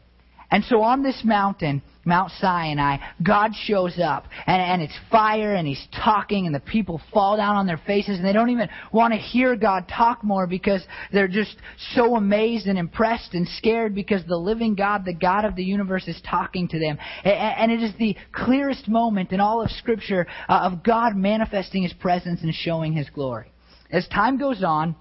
And 0.52 0.64
so 0.66 0.82
on 0.82 1.04
this 1.04 1.22
mountain, 1.24 1.84
Mount 2.06 2.32
Sinai, 2.40 2.98
God 3.22 3.52
shows 3.54 4.00
up, 4.00 4.26
and, 4.48 4.60
and 4.60 4.82
it's 4.82 4.98
fire, 5.12 5.54
and 5.54 5.68
He's 5.68 5.88
talking, 6.04 6.48
and 6.48 6.56
the 6.56 6.60
people 6.60 7.00
fall 7.14 7.38
down 7.38 7.56
on 7.56 7.68
their 7.68 7.80
faces, 7.86 8.18
and 8.18 8.26
they 8.26 8.34
don't 8.34 8.50
even 8.50 8.68
want 8.92 9.14
to 9.14 9.20
hear 9.20 9.56
God 9.56 9.88
talk 9.88 10.24
more 10.24 10.48
because 10.48 10.84
they're 11.14 11.28
just 11.28 11.56
so 11.94 12.16
amazed 12.16 12.66
and 12.66 12.80
impressed 12.80 13.36
and 13.36 13.48
scared 13.48 13.94
because 13.94 14.26
the 14.26 14.38
living 14.38 14.74
God, 14.74 15.06
the 15.06 15.14
God 15.14 15.46
of 15.46 15.56
the 15.56 15.64
universe, 15.64 16.08
is 16.08 16.20
talking 16.28 16.68
to 16.70 16.80
them. 16.80 16.98
And, 17.24 17.34
and 17.34 17.72
it 17.72 17.84
is 17.84 17.94
the 18.00 18.16
clearest 18.32 18.88
moment 18.88 19.32
in 19.32 19.40
all 19.40 19.62
of 19.62 19.70
Scripture 19.72 20.26
uh, 20.48 20.70
of 20.72 20.84
God 20.84 21.16
manifesting 21.16 21.84
His 21.84 21.94
presence 21.94 22.42
and 22.42 22.54
showing 22.56 22.94
His 22.94 23.10
glory. 23.12 23.52
As 23.92 24.08
time 24.08 24.40
goes 24.40 24.64
on, 24.64 24.96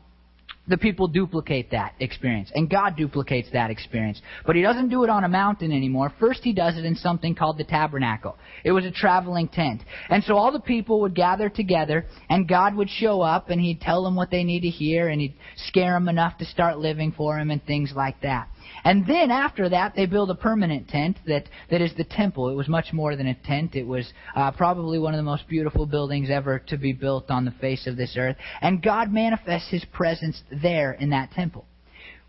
the 0.68 0.76
people 0.76 1.08
duplicate 1.08 1.70
that 1.70 1.94
experience. 2.00 2.50
And 2.54 2.68
God 2.68 2.96
duplicates 2.96 3.48
that 3.52 3.70
experience. 3.70 4.20
But 4.46 4.56
He 4.56 4.62
doesn't 4.62 4.90
do 4.90 5.04
it 5.04 5.10
on 5.10 5.24
a 5.24 5.28
mountain 5.28 5.72
anymore. 5.72 6.12
First, 6.20 6.40
He 6.42 6.52
does 6.52 6.76
it 6.76 6.84
in 6.84 6.94
something 6.94 7.34
called 7.34 7.58
the 7.58 7.64
tabernacle. 7.64 8.36
It 8.64 8.72
was 8.72 8.84
a 8.84 8.90
traveling 8.90 9.48
tent. 9.48 9.82
And 10.08 10.22
so 10.24 10.36
all 10.36 10.52
the 10.52 10.60
people 10.60 11.00
would 11.00 11.14
gather 11.14 11.48
together, 11.48 12.06
and 12.28 12.48
God 12.48 12.74
would 12.76 12.90
show 12.90 13.20
up, 13.22 13.50
and 13.50 13.60
He'd 13.60 13.80
tell 13.80 14.04
them 14.04 14.14
what 14.14 14.30
they 14.30 14.44
need 14.44 14.60
to 14.60 14.68
hear, 14.68 15.08
and 15.08 15.20
He'd 15.20 15.34
scare 15.56 15.94
them 15.94 16.08
enough 16.08 16.38
to 16.38 16.44
start 16.44 16.78
living 16.78 17.12
for 17.12 17.38
Him, 17.38 17.50
and 17.50 17.64
things 17.64 17.92
like 17.94 18.20
that. 18.22 18.48
And 18.84 19.06
then 19.06 19.30
after 19.30 19.68
that, 19.68 19.94
they 19.94 20.06
build 20.06 20.30
a 20.30 20.34
permanent 20.34 20.88
tent 20.88 21.18
that, 21.26 21.44
that 21.70 21.80
is 21.80 21.92
the 21.96 22.04
temple. 22.04 22.48
It 22.48 22.54
was 22.54 22.68
much 22.68 22.92
more 22.92 23.16
than 23.16 23.26
a 23.26 23.34
tent. 23.34 23.74
It 23.74 23.86
was 23.86 24.12
uh, 24.36 24.52
probably 24.52 24.98
one 24.98 25.14
of 25.14 25.18
the 25.18 25.24
most 25.24 25.48
beautiful 25.48 25.86
buildings 25.86 26.30
ever 26.30 26.58
to 26.68 26.76
be 26.76 26.92
built 26.92 27.30
on 27.30 27.44
the 27.44 27.50
face 27.52 27.86
of 27.86 27.96
this 27.96 28.16
earth. 28.16 28.36
And 28.60 28.82
God 28.82 29.12
manifests 29.12 29.70
His 29.70 29.84
presence 29.86 30.42
there 30.50 30.92
in 30.92 31.10
that 31.10 31.32
temple. 31.32 31.64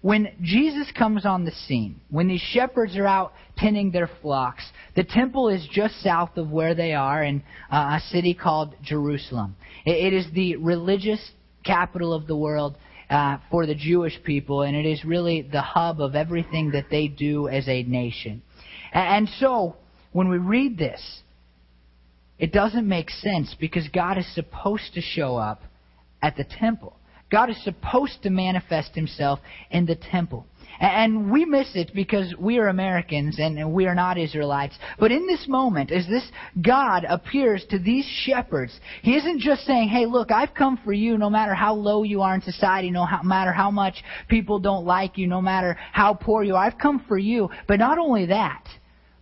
when 0.02 0.30
Jesus 0.42 0.92
comes 0.98 1.26
on 1.26 1.44
the 1.44 1.52
scene, 1.52 2.00
when 2.10 2.28
these 2.28 2.42
shepherds 2.42 2.96
are 2.96 3.08
out 3.08 3.34
tending 3.58 3.92
their 3.92 4.10
flocks, 4.22 4.64
the 4.96 5.04
temple 5.04 5.50
is 5.50 5.68
just 5.72 6.02
south 6.02 6.38
of 6.38 6.50
where 6.50 6.74
they 6.74 6.94
are 6.94 7.24
in 7.24 7.44
uh, 7.72 8.00
a 8.00 8.02
city 8.10 8.34
called 8.34 8.76
Jerusalem. 8.82 9.56
it, 9.86 10.14
it 10.14 10.14
is 10.14 10.26
the 10.34 10.56
religious 10.56 11.32
capital 11.66 12.14
of 12.14 12.28
the 12.28 12.36
world 12.36 12.78
uh, 13.10 13.38
for 13.50 13.66
the 13.66 13.76
Jewish 13.76 14.22
people, 14.24 14.62
and 14.62 14.76
it 14.76 14.86
is 14.86 15.04
really 15.04 15.42
the 15.42 15.62
hub 15.62 16.00
of 16.02 16.16
everything 16.16 16.72
that 16.72 16.86
they 16.92 17.08
do 17.08 17.48
as 17.48 17.68
a 17.68 17.84
nation. 17.84 18.42
And, 18.94 19.28
and 19.28 19.30
so, 19.40 19.76
when 20.12 20.30
we 20.30 20.38
read 20.38 20.78
this, 20.78 21.22
it 22.38 22.54
doesn't 22.54 22.88
make 22.88 23.10
sense 23.10 23.56
because 23.60 23.88
God 23.90 24.18
is 24.18 24.34
supposed 24.34 24.94
to 24.94 25.02
show 25.02 25.36
up 25.36 25.64
at 26.22 26.38
the 26.38 26.46
temple. 26.46 26.96
God 27.32 27.50
is 27.50 27.64
supposed 27.64 28.24
to 28.24 28.30
manifest 28.30 28.96
himself 28.96 29.40
in 29.70 29.86
the 29.86 29.96
temple. 29.96 30.46
And 30.80 31.30
we 31.30 31.44
miss 31.44 31.68
it 31.76 31.94
because 31.94 32.34
we 32.40 32.58
are 32.58 32.70
Americans 32.70 33.38
and 33.38 33.74
we 33.74 33.86
are 33.86 33.96
not 33.96 34.18
Israelites. 34.18 34.76
But 34.98 35.12
in 35.12 35.28
this 35.28 35.46
moment, 35.48 35.92
as 35.92 36.08
this 36.08 36.26
God 36.62 37.06
appears 37.08 37.66
to 37.70 37.80
these 37.80 38.06
shepherds, 38.06 38.80
He 39.02 39.16
isn't 39.16 39.40
just 39.40 39.66
saying, 39.66 39.90
hey, 39.90 40.06
look, 40.06 40.32
I've 40.32 40.54
come 40.54 40.80
for 40.86 40.94
you 40.94 41.18
no 41.18 41.30
matter 41.30 41.54
how 41.54 41.74
low 41.74 42.04
you 42.04 42.22
are 42.22 42.34
in 42.34 42.42
society, 42.42 42.92
no 42.92 43.06
matter 43.24 43.52
how 43.52 43.72
much 43.72 44.04
people 44.30 44.60
don't 44.60 44.86
like 44.86 45.18
you, 45.18 45.28
no 45.28 45.42
matter 45.42 45.78
how 45.92 46.14
poor 46.14 46.44
you 46.44 46.56
are. 46.56 46.64
I've 46.64 46.78
come 46.78 47.04
for 47.08 47.18
you. 47.18 47.50
But 47.68 47.80
not 47.80 47.98
only 47.98 48.28
that, 48.28 48.64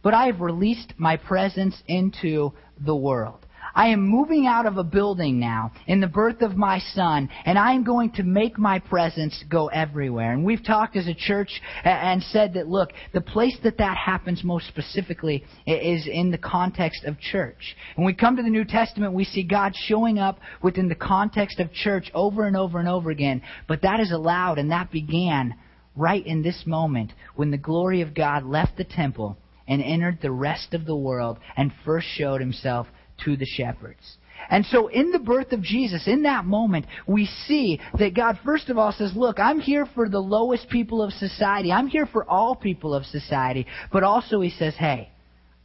but 0.04 0.14
I 0.14 0.28
have 0.28 0.42
released 0.42 0.94
my 0.98 1.18
presence 1.18 1.82
into 1.88 2.54
the 2.86 2.96
world. 2.96 3.47
I 3.78 3.90
am 3.90 4.02
moving 4.02 4.48
out 4.48 4.66
of 4.66 4.78
a 4.78 4.84
building 4.84 5.40
now 5.40 5.72
in 5.86 6.02
the 6.02 6.08
birth 6.08 6.42
of 6.42 6.58
my 6.58 6.80
son, 6.80 7.30
and 7.46 7.60
I 7.60 7.74
am 7.74 7.84
going 7.84 8.10
to 8.14 8.24
make 8.24 8.58
my 8.58 8.80
presence 8.80 9.44
go 9.52 9.68
everywhere. 9.68 10.34
And 10.34 10.44
we've 10.44 10.66
talked 10.66 10.96
as 10.96 11.08
a 11.08 11.14
church 11.14 11.62
and 11.84 12.24
said 12.24 12.56
that, 12.56 12.68
look, 12.68 12.90
the 13.14 13.22
place 13.22 13.56
that 13.64 13.78
that 13.78 13.96
happens 13.96 14.44
most 14.44 14.68
specifically 14.68 15.44
is 15.68 16.08
in 16.08 16.32
the 16.32 16.40
context 16.40 17.06
of 17.06 17.20
church. 17.20 17.76
When 17.96 18.08
we 18.08 18.16
come 18.16 18.36
to 18.36 18.42
the 18.42 18.50
New 18.50 18.66
Testament, 18.66 19.14
we 19.14 19.26
see 19.26 19.44
God 19.44 19.74
showing 19.76 20.18
up 20.18 20.40
within 20.64 20.90
the 20.90 20.96
context 20.96 21.60
of 21.60 21.72
church 21.72 22.10
over 22.16 22.48
and 22.48 22.58
over 22.58 22.80
and 22.80 22.90
over 22.90 23.12
again. 23.12 23.44
But 23.68 23.84
that 23.84 24.00
is 24.00 24.12
allowed, 24.12 24.58
and 24.58 24.72
that 24.72 24.92
began 24.92 25.54
right 25.96 26.26
in 26.26 26.42
this 26.42 26.64
moment 26.66 27.14
when 27.36 27.52
the 27.52 27.58
glory 27.60 28.02
of 28.02 28.16
God 28.16 28.44
left 28.44 28.76
the 28.76 28.86
temple 28.86 29.38
and 29.68 29.84
entered 29.84 30.18
the 30.20 30.32
rest 30.32 30.74
of 30.74 30.86
the 30.86 30.96
world 30.96 31.38
and 31.56 31.72
first 31.86 32.08
showed 32.08 32.42
himself 32.42 32.88
to 33.26 33.38
the 33.38 33.46
shepherds. 33.46 34.18
And 34.50 34.66
so 34.68 34.88
in 34.88 35.12
the 35.12 35.20
birth 35.20 35.52
of 35.52 35.62
Jesus, 35.62 36.08
in 36.08 36.24
that 36.24 36.46
moment, 36.46 36.86
we 37.08 37.26
see 37.48 37.80
that 37.98 38.14
God 38.14 38.40
first 38.46 38.70
of 38.70 38.78
all 38.78 38.92
says, 38.92 39.14
look, 39.16 39.40
I'm 39.40 39.60
here 39.60 39.88
for 39.96 40.08
the 40.08 40.20
lowest 40.20 40.70
people 40.70 41.02
of 41.02 41.12
society. 41.14 41.72
I'm 41.72 41.88
here 41.88 42.06
for 42.06 42.30
all 42.30 42.56
people 42.56 42.94
of 42.94 43.06
society. 43.06 43.66
But 43.92 44.04
also 44.04 44.42
he 44.42 44.52
says, 44.52 44.76
hey, 44.78 45.10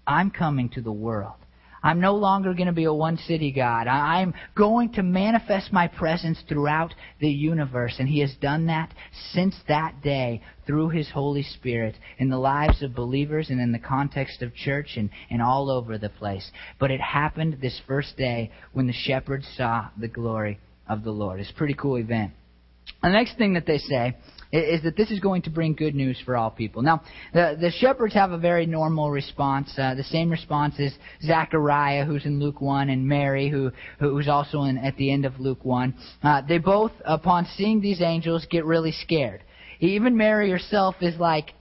I'm 0.07 0.31
coming 0.31 0.69
to 0.71 0.81
the 0.81 0.93
world. 0.93 1.35
I'm 1.83 2.01
no 2.01 2.15
longer 2.15 2.55
going 2.55 2.67
to 2.67 2.73
be 2.73 2.85
a 2.85 2.93
one 2.93 3.17
city 3.17 3.53
God. 3.53 3.87
I'm 3.87 4.35
going 4.57 4.93
to 4.93 5.03
manifest 5.03 5.73
my 5.73 5.89
presence 5.89 6.39
throughout 6.49 6.95
the 7.21 7.29
universe. 7.29 7.97
And 7.99 8.09
He 8.09 8.21
has 8.21 8.35
done 8.41 8.67
that 8.67 8.93
since 9.33 9.55
that 9.69 10.03
day 10.03 10.43
through 10.67 10.91
His 10.91 11.11
Holy 11.11 11.43
Spirit 11.43 11.97
in 12.19 12.29
the 12.29 12.39
lives 12.39 12.83
of 12.83 12.95
believers 12.95 13.51
and 13.51 13.61
in 13.61 13.73
the 13.73 13.79
context 13.79 14.43
of 14.43 14.55
church 14.55 14.95
and, 14.97 15.11
and 15.31 15.43
all 15.43 15.71
over 15.71 15.99
the 15.99 16.09
place. 16.09 16.51
But 16.79 16.91
it 16.91 17.01
happened 17.01 17.59
this 17.61 17.81
first 17.87 18.17
day 18.17 18.51
when 18.73 18.87
the 18.87 18.93
shepherds 18.93 19.47
saw 19.57 19.89
the 19.99 20.09
glory 20.09 20.61
of 20.89 21.05
the 21.05 21.11
Lord. 21.11 21.41
It's 21.41 21.51
a 21.51 21.55
pretty 21.55 21.75
cool 21.75 21.97
event. 21.97 22.33
The 23.03 23.11
next 23.11 23.37
thing 23.37 23.55
that 23.55 23.67
they 23.67 23.79
say 23.79 24.17
is 24.53 24.83
that 24.83 24.97
this 24.97 25.11
is 25.11 25.19
going 25.19 25.43
to 25.43 25.51
bring 25.51 25.75
good 25.75 25.95
news 25.95 26.21
for 26.25 26.37
all 26.37 26.51
people. 26.51 26.83
Now, 26.83 27.03
the, 27.33 27.57
the 27.59 27.71
shepherds 27.71 28.15
have 28.15 28.33
a 28.33 28.39
very 28.39 28.67
normal 28.67 29.11
response, 29.11 29.73
uh, 29.79 29.95
the 29.95 30.05
same 30.05 30.31
response 30.31 30.75
as 30.79 30.93
Zechariah, 31.23 32.05
who's 32.05 32.27
in 32.27 32.39
Luke 32.39 32.61
1, 32.61 32.91
and 32.91 33.07
Mary, 33.07 33.49
who, 33.49 33.73
who's 33.99 34.29
also 34.29 34.63
in, 34.65 34.77
at 34.79 34.97
the 34.97 35.11
end 35.11 35.25
of 35.25 35.41
Luke 35.41 35.65
1. 35.65 35.95
Uh, 36.23 36.43
they 36.47 36.59
both, 36.59 36.93
upon 37.05 37.47
seeing 37.57 37.81
these 37.81 38.03
angels, 38.03 38.47
get 38.51 38.65
really 38.65 38.93
scared. 38.93 39.43
Even 39.81 40.17
Mary 40.17 40.51
herself 40.51 40.97
is 41.01 41.19
like, 41.19 41.55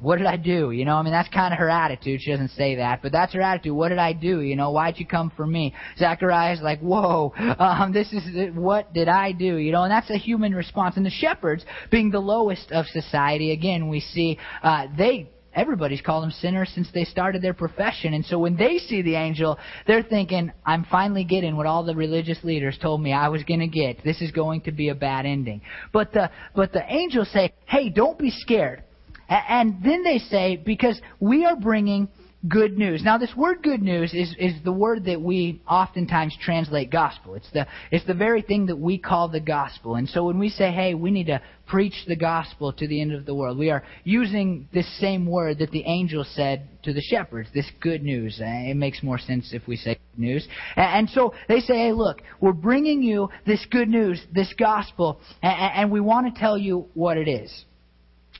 what 0.00 0.18
did 0.18 0.26
I 0.26 0.36
do? 0.36 0.70
You 0.70 0.84
know, 0.84 0.96
I 0.96 1.02
mean, 1.02 1.12
that's 1.12 1.28
kind 1.28 1.52
of 1.52 1.58
her 1.58 1.70
attitude. 1.70 2.20
She 2.22 2.30
doesn't 2.30 2.50
say 2.50 2.76
that, 2.76 3.00
but 3.00 3.12
that's 3.12 3.32
her 3.32 3.40
attitude. 3.40 3.74
What 3.74 3.90
did 3.90 3.98
I 3.98 4.12
do? 4.12 4.40
You 4.40 4.56
know, 4.56 4.70
why'd 4.70 4.98
you 4.98 5.06
come 5.06 5.30
for 5.36 5.46
me? 5.46 5.72
Zechariah's 5.98 6.60
like, 6.60 6.80
whoa, 6.80 7.32
um, 7.58 7.92
this 7.92 8.12
is, 8.12 8.54
what 8.54 8.92
did 8.92 9.08
I 9.08 9.32
do? 9.32 9.56
You 9.56 9.72
know, 9.72 9.84
and 9.84 9.90
that's 9.90 10.10
a 10.10 10.18
human 10.18 10.54
response. 10.54 10.96
And 10.96 11.06
the 11.06 11.10
shepherds, 11.10 11.64
being 11.90 12.10
the 12.10 12.18
lowest 12.18 12.72
of 12.72 12.86
society, 12.86 13.52
again, 13.52 13.88
we 13.88 14.00
see, 14.00 14.38
uh, 14.62 14.88
they, 14.96 15.30
everybody's 15.54 16.00
called 16.00 16.24
them 16.24 16.32
sinners 16.32 16.70
since 16.74 16.88
they 16.92 17.04
started 17.04 17.40
their 17.40 17.54
profession. 17.54 18.14
And 18.14 18.24
so 18.24 18.38
when 18.38 18.56
they 18.56 18.78
see 18.78 19.00
the 19.02 19.14
angel, 19.14 19.58
they're 19.86 20.02
thinking, 20.02 20.52
I'm 20.66 20.84
finally 20.90 21.24
getting 21.24 21.56
what 21.56 21.66
all 21.66 21.84
the 21.84 21.94
religious 21.94 22.42
leaders 22.42 22.76
told 22.80 23.00
me 23.00 23.12
I 23.12 23.28
was 23.28 23.44
going 23.44 23.60
to 23.60 23.68
get. 23.68 24.02
This 24.04 24.20
is 24.20 24.32
going 24.32 24.62
to 24.62 24.72
be 24.72 24.88
a 24.88 24.94
bad 24.94 25.24
ending. 25.24 25.60
But 25.92 26.12
the, 26.12 26.30
but 26.54 26.72
the 26.72 26.82
angels 26.92 27.30
say, 27.32 27.52
hey, 27.66 27.90
don't 27.90 28.18
be 28.18 28.30
scared. 28.30 28.82
And 29.28 29.82
then 29.82 30.02
they 30.02 30.18
say, 30.18 30.56
because 30.56 31.00
we 31.20 31.44
are 31.44 31.56
bringing 31.56 32.08
good 32.46 32.76
news. 32.76 33.02
Now, 33.02 33.16
this 33.16 33.34
word 33.34 33.62
good 33.62 33.80
news 33.80 34.12
is, 34.12 34.34
is 34.38 34.52
the 34.64 34.72
word 34.72 35.06
that 35.06 35.20
we 35.20 35.62
oftentimes 35.68 36.36
translate 36.42 36.90
gospel. 36.90 37.34
It's 37.34 37.50
the, 37.52 37.66
it's 37.90 38.06
the 38.06 38.14
very 38.14 38.42
thing 38.42 38.66
that 38.66 38.76
we 38.76 38.98
call 38.98 39.28
the 39.28 39.40
gospel. 39.40 39.94
And 39.94 40.06
so 40.08 40.24
when 40.24 40.38
we 40.38 40.50
say, 40.50 40.70
hey, 40.70 40.92
we 40.92 41.10
need 41.10 41.28
to 41.28 41.40
preach 41.66 41.94
the 42.06 42.16
gospel 42.16 42.72
to 42.74 42.86
the 42.86 43.00
end 43.00 43.14
of 43.14 43.24
the 43.24 43.34
world, 43.34 43.56
we 43.56 43.70
are 43.70 43.82
using 44.04 44.68
this 44.74 44.86
same 45.00 45.26
word 45.26 45.58
that 45.60 45.70
the 45.70 45.84
angel 45.86 46.24
said 46.34 46.68
to 46.82 46.92
the 46.92 47.00
shepherds, 47.00 47.48
this 47.54 47.70
good 47.80 48.02
news. 48.02 48.38
Eh, 48.42 48.70
it 48.70 48.76
makes 48.76 49.02
more 49.02 49.18
sense 49.18 49.54
if 49.54 49.66
we 49.66 49.76
say 49.76 49.94
good 49.94 50.20
news. 50.20 50.46
And 50.76 51.08
so 51.10 51.32
they 51.48 51.60
say, 51.60 51.74
hey, 51.74 51.92
look, 51.92 52.20
we're 52.40 52.52
bringing 52.52 53.02
you 53.02 53.30
this 53.46 53.64
good 53.70 53.88
news, 53.88 54.20
this 54.34 54.52
gospel, 54.58 55.18
and 55.42 55.90
we 55.90 56.00
want 56.00 56.34
to 56.34 56.38
tell 56.38 56.58
you 56.58 56.88
what 56.92 57.16
it 57.16 57.28
is. 57.28 57.64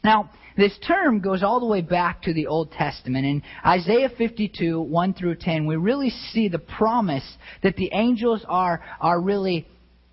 Now, 0.02 0.28
this 0.56 0.76
term 0.86 1.20
goes 1.20 1.42
all 1.42 1.60
the 1.60 1.66
way 1.66 1.80
back 1.80 2.22
to 2.22 2.32
the 2.32 2.46
Old 2.46 2.70
Testament. 2.72 3.26
In 3.26 3.42
Isaiah 3.66 4.10
52, 4.16 4.80
1 4.80 5.14
through 5.14 5.36
10, 5.36 5.66
we 5.66 5.76
really 5.76 6.10
see 6.10 6.48
the 6.48 6.58
promise 6.58 7.24
that 7.62 7.76
the 7.76 7.90
angels 7.92 8.44
are, 8.48 8.80
are 9.00 9.20
really 9.20 9.66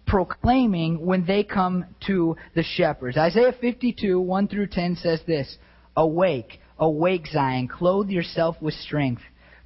proclaiming 0.07 1.05
when 1.05 1.25
they 1.25 1.43
come 1.43 1.85
to 2.07 2.35
the 2.55 2.63
shepherds. 2.63 3.17
Isaiah 3.17 3.55
52, 3.59 4.19
1 4.19 4.47
through 4.47 4.67
10 4.67 4.97
says 4.97 5.21
this 5.27 5.57
Awake, 5.95 6.59
awake, 6.79 7.27
Zion, 7.27 7.67
clothe 7.67 8.09
yourself 8.09 8.55
with 8.61 8.73
strength. 8.73 9.21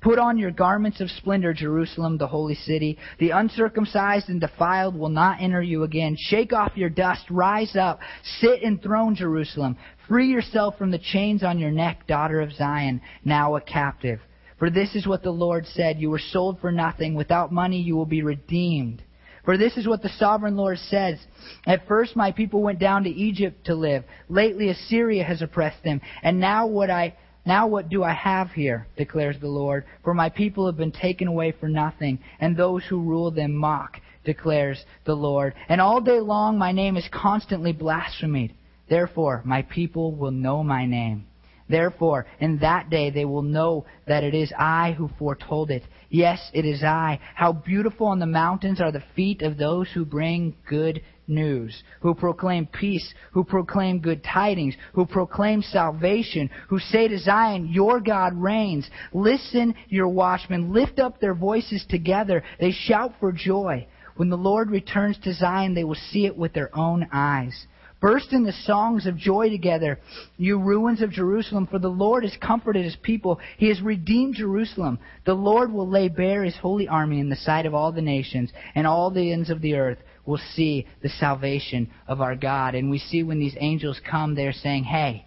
Put 0.06 0.20
on 0.20 0.38
your 0.38 0.52
garments 0.52 1.02
of 1.02 1.10
splendor, 1.10 1.52
Jerusalem, 1.52 2.20
the 2.20 2.28
holy 2.28 2.54
city. 2.54 3.00
The 3.18 3.32
uncircumcised 3.32 4.30
and 4.30 4.40
defiled 4.40 4.96
will 4.96 5.10
not 5.10 5.42
enter 5.42 5.64
you 5.64 5.82
again. 5.82 6.16
Shake 6.16 6.54
off 6.54 6.74
your 6.76 6.92
dust, 6.92 7.24
rise 7.32 7.76
up, 7.76 8.00
sit 8.40 8.62
enthroned, 8.62 9.18
Jerusalem. 9.18 9.78
Free 10.08 10.28
yourself 10.28 10.78
from 10.78 10.92
the 10.92 11.00
chains 11.00 11.44
on 11.44 11.58
your 11.58 11.72
neck, 11.72 12.06
daughter 12.06 12.40
of 12.40 12.54
Zion, 12.54 13.02
now 13.24 13.56
a 13.56 13.62
captive. 13.62 14.20
For 14.60 14.70
this 14.70 14.96
is 14.96 15.08
what 15.08 15.24
the 15.24 15.32
Lord 15.32 15.66
said 15.66 16.00
You 16.00 16.10
were 16.10 16.20
sold 16.20 16.60
for 16.60 16.72
nothing. 16.72 17.16
Without 17.16 17.52
money 17.52 17.82
you 17.82 17.96
will 17.96 18.06
be 18.06 18.22
redeemed. 18.22 19.02
For 19.44 19.58
this 19.58 19.78
is 19.78 19.88
what 19.88 20.02
the 20.02 20.10
sovereign 20.10 20.56
Lord 20.56 20.78
says. 20.78 21.20
At 21.66 21.88
first 21.88 22.16
my 22.16 22.32
people 22.32 22.62
went 22.62 22.80
down 22.80 23.04
to 23.04 23.10
Egypt 23.10 23.66
to 23.66 23.76
live. 23.76 24.04
Lately 24.30 24.70
Assyria 24.70 25.24
has 25.24 25.42
oppressed 25.42 25.84
them. 25.84 26.02
And 26.24 26.40
now 26.40 26.68
what 26.68 26.90
I 26.90 27.16
now 27.46 27.68
what 27.68 27.90
do 27.90 28.04
I 28.04 28.14
have 28.14 28.52
here, 28.52 28.88
declares 28.98 29.38
the 29.40 29.48
Lord? 29.48 29.86
For 30.04 30.14
my 30.14 30.30
people 30.30 30.66
have 30.66 30.78
been 30.78 30.92
taken 30.92 31.28
away 31.28 31.52
for 31.52 31.68
nothing, 31.68 32.20
and 32.40 32.58
those 32.58 32.84
who 32.86 33.00
rule 33.00 33.30
them 33.30 33.54
mock, 33.54 34.00
declares 34.24 34.84
the 35.06 35.14
Lord. 35.14 35.54
And 35.70 35.80
all 35.80 36.02
day 36.02 36.20
long 36.20 36.58
my 36.58 36.72
name 36.72 36.98
is 36.98 37.08
constantly 37.12 37.72
blasphemed. 37.72 38.54
Therefore, 38.90 39.42
my 39.46 39.64
people 39.64 40.16
will 40.16 40.32
know 40.32 40.64
my 40.64 40.86
name. 40.86 41.26
Therefore, 41.68 42.28
in 42.40 42.60
that 42.60 42.92
day 42.92 43.10
they 43.10 43.26
will 43.26 43.42
know 43.42 43.86
that 44.06 44.24
it 44.24 44.36
is 44.36 44.54
I 44.58 44.92
who 44.92 45.10
foretold 45.18 45.72
it. 45.72 45.84
Yes, 46.10 46.52
it 46.54 46.64
is 46.64 46.84
I. 46.84 47.20
How 47.34 47.54
beautiful 47.54 48.08
on 48.08 48.20
the 48.20 48.28
mountains 48.28 48.80
are 48.80 48.92
the 48.92 49.04
feet 49.16 49.42
of 49.42 49.58
those 49.58 49.90
who 49.92 50.06
bring 50.06 50.56
good 50.68 51.02
news, 51.28 51.84
who 52.02 52.14
proclaim 52.14 52.68
peace, 52.68 53.14
who 53.32 53.44
proclaim 53.44 54.00
good 54.00 54.24
tidings, 54.24 54.76
who 54.94 55.08
proclaim 55.08 55.64
salvation, 55.64 56.52
who 56.70 56.78
say 56.78 57.08
to 57.08 57.18
Zion, 57.18 57.68
Your 57.72 58.00
God 58.00 58.36
reigns. 58.36 58.88
Listen, 59.12 59.74
your 59.90 60.08
watchmen, 60.08 60.72
lift 60.72 61.00
up 61.00 61.20
their 61.20 61.34
voices 61.34 61.84
together. 61.90 62.44
They 62.60 62.72
shout 62.72 63.14
for 63.20 63.32
joy. 63.32 63.88
When 64.18 64.30
the 64.30 64.38
Lord 64.38 64.70
returns 64.70 65.18
to 65.24 65.34
Zion, 65.34 65.74
they 65.74 65.84
will 65.84 65.98
see 66.12 66.28
it 66.28 66.38
with 66.38 66.54
their 66.54 66.70
own 66.78 67.08
eyes. 67.12 67.66
Burst 68.02 68.34
into 68.34 68.52
songs 68.52 69.08
of 69.08 69.18
joy 69.18 69.50
together, 69.50 70.00
you 70.38 70.60
ruins 70.60 71.02
of 71.02 71.12
Jerusalem, 71.12 71.66
for 71.66 71.80
the 71.80 71.88
Lord 71.88 72.24
has 72.24 72.36
comforted 72.42 72.84
his 72.84 72.98
people. 72.98 73.40
He 73.58 73.70
has 73.70 73.82
redeemed 73.82 74.36
Jerusalem. 74.36 75.00
The 75.26 75.34
Lord 75.34 75.72
will 75.72 75.88
lay 75.88 76.10
bare 76.10 76.44
his 76.44 76.58
holy 76.58 76.88
army 76.88 77.20
in 77.20 77.30
the 77.30 77.36
sight 77.36 77.66
of 77.66 77.74
all 77.74 77.92
the 77.92 78.02
nations, 78.02 78.52
and 78.76 78.86
all 78.86 79.12
the 79.12 79.32
ends 79.32 79.50
of 79.50 79.62
the 79.62 79.76
earth 79.76 79.98
will 80.26 80.40
see 80.56 80.86
the 81.02 81.10
salvation 81.10 81.90
of 82.08 82.22
our 82.22 82.36
God. 82.36 82.76
And 82.76 82.90
we 82.90 83.00
see 83.00 83.24
when 83.24 83.40
these 83.40 83.56
angels 83.60 84.00
come, 84.10 84.36
they're 84.36 84.52
saying, 84.52 84.84
Hey, 84.84 85.26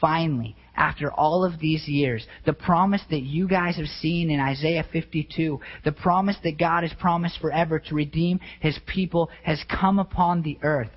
finally, 0.00 0.56
after 0.76 1.10
all 1.10 1.44
of 1.44 1.58
these 1.60 1.88
years, 1.88 2.26
the 2.44 2.52
promise 2.52 3.02
that 3.10 3.22
you 3.22 3.48
guys 3.48 3.76
have 3.76 3.86
seen 3.86 4.30
in 4.30 4.40
Isaiah 4.40 4.84
52, 4.92 5.60
the 5.84 5.92
promise 5.92 6.36
that 6.42 6.58
God 6.58 6.82
has 6.82 6.92
promised 7.00 7.40
forever 7.40 7.78
to 7.78 7.94
redeem 7.94 8.40
his 8.60 8.78
people 8.86 9.30
has 9.44 9.64
come 9.70 9.98
upon 9.98 10.42
the 10.42 10.58
earth. 10.62 10.90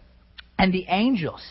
And 0.57 0.73
the 0.73 0.85
angels, 0.89 1.41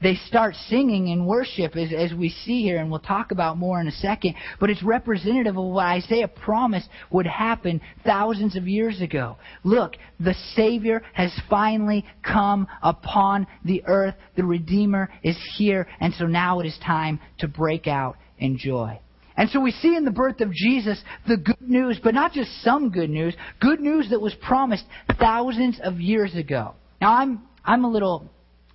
they 0.00 0.14
start 0.26 0.54
singing 0.68 1.08
in 1.08 1.26
worship 1.26 1.76
as, 1.76 1.92
as 1.92 2.12
we 2.12 2.28
see 2.28 2.62
here, 2.62 2.78
and 2.78 2.90
we'll 2.90 3.00
talk 3.00 3.32
about 3.32 3.58
more 3.58 3.80
in 3.80 3.88
a 3.88 3.92
second. 3.92 4.34
But 4.60 4.70
it's 4.70 4.82
representative 4.82 5.56
of 5.56 5.64
what 5.64 5.86
Isaiah 5.86 6.28
promised 6.28 6.88
would 7.10 7.26
happen 7.26 7.80
thousands 8.04 8.56
of 8.56 8.68
years 8.68 9.00
ago. 9.00 9.36
Look, 9.64 9.96
the 10.20 10.34
Savior 10.54 11.02
has 11.14 11.32
finally 11.50 12.04
come 12.22 12.68
upon 12.82 13.46
the 13.64 13.82
earth. 13.86 14.14
The 14.36 14.44
Redeemer 14.44 15.10
is 15.22 15.36
here, 15.56 15.86
and 16.00 16.14
so 16.14 16.26
now 16.26 16.60
it 16.60 16.66
is 16.66 16.78
time 16.84 17.18
to 17.38 17.48
break 17.48 17.86
out 17.86 18.16
in 18.38 18.56
joy. 18.56 19.00
And 19.36 19.48
so 19.50 19.60
we 19.60 19.70
see 19.70 19.94
in 19.96 20.04
the 20.04 20.10
birth 20.10 20.40
of 20.40 20.52
Jesus 20.52 21.00
the 21.28 21.36
good 21.36 21.60
news, 21.60 22.00
but 22.02 22.12
not 22.12 22.32
just 22.32 22.50
some 22.62 22.90
good 22.90 23.08
news, 23.08 23.34
good 23.60 23.78
news 23.78 24.10
that 24.10 24.20
was 24.20 24.34
promised 24.42 24.84
thousands 25.20 25.78
of 25.82 26.00
years 26.00 26.34
ago. 26.34 26.74
Now 27.00 27.14
I'm 27.14 27.42
I'm 27.64 27.84
a 27.84 27.88
little 27.88 28.28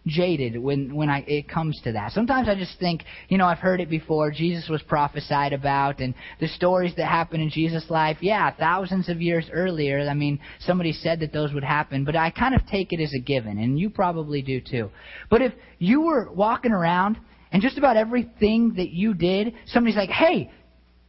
jaded 0.05 0.57
when 0.57 0.93
when 0.95 1.09
I 1.09 1.19
it 1.27 1.47
comes 1.47 1.79
to 1.83 1.93
that. 1.93 2.11
Sometimes 2.11 2.49
I 2.49 2.55
just 2.55 2.77
think, 2.79 3.03
you 3.29 3.37
know, 3.37 3.45
I've 3.45 3.59
heard 3.59 3.79
it 3.79 3.89
before. 3.89 4.31
Jesus 4.31 4.67
was 4.69 4.81
prophesied 4.81 5.53
about, 5.53 5.99
and 5.99 6.13
the 6.39 6.47
stories 6.47 6.93
that 6.97 7.05
happen 7.05 7.39
in 7.41 7.49
Jesus' 7.49 7.89
life. 7.89 8.17
Yeah, 8.21 8.51
thousands 8.51 9.09
of 9.09 9.21
years 9.21 9.49
earlier. 9.51 9.99
I 10.07 10.13
mean, 10.13 10.39
somebody 10.59 10.91
said 10.91 11.19
that 11.21 11.31
those 11.31 11.53
would 11.53 11.63
happen, 11.63 12.03
but 12.03 12.15
I 12.15 12.31
kind 12.31 12.55
of 12.55 12.65
take 12.67 12.91
it 12.91 13.01
as 13.01 13.13
a 13.13 13.19
given, 13.19 13.57
and 13.57 13.79
you 13.79 13.89
probably 13.89 14.41
do 14.41 14.59
too. 14.59 14.89
But 15.29 15.41
if 15.41 15.53
you 15.79 16.01
were 16.01 16.31
walking 16.31 16.71
around 16.71 17.17
and 17.51 17.61
just 17.61 17.77
about 17.77 17.97
everything 17.97 18.73
that 18.75 18.89
you 18.89 19.13
did, 19.13 19.53
somebody's 19.67 19.95
like, 19.95 20.09
"Hey, 20.09 20.51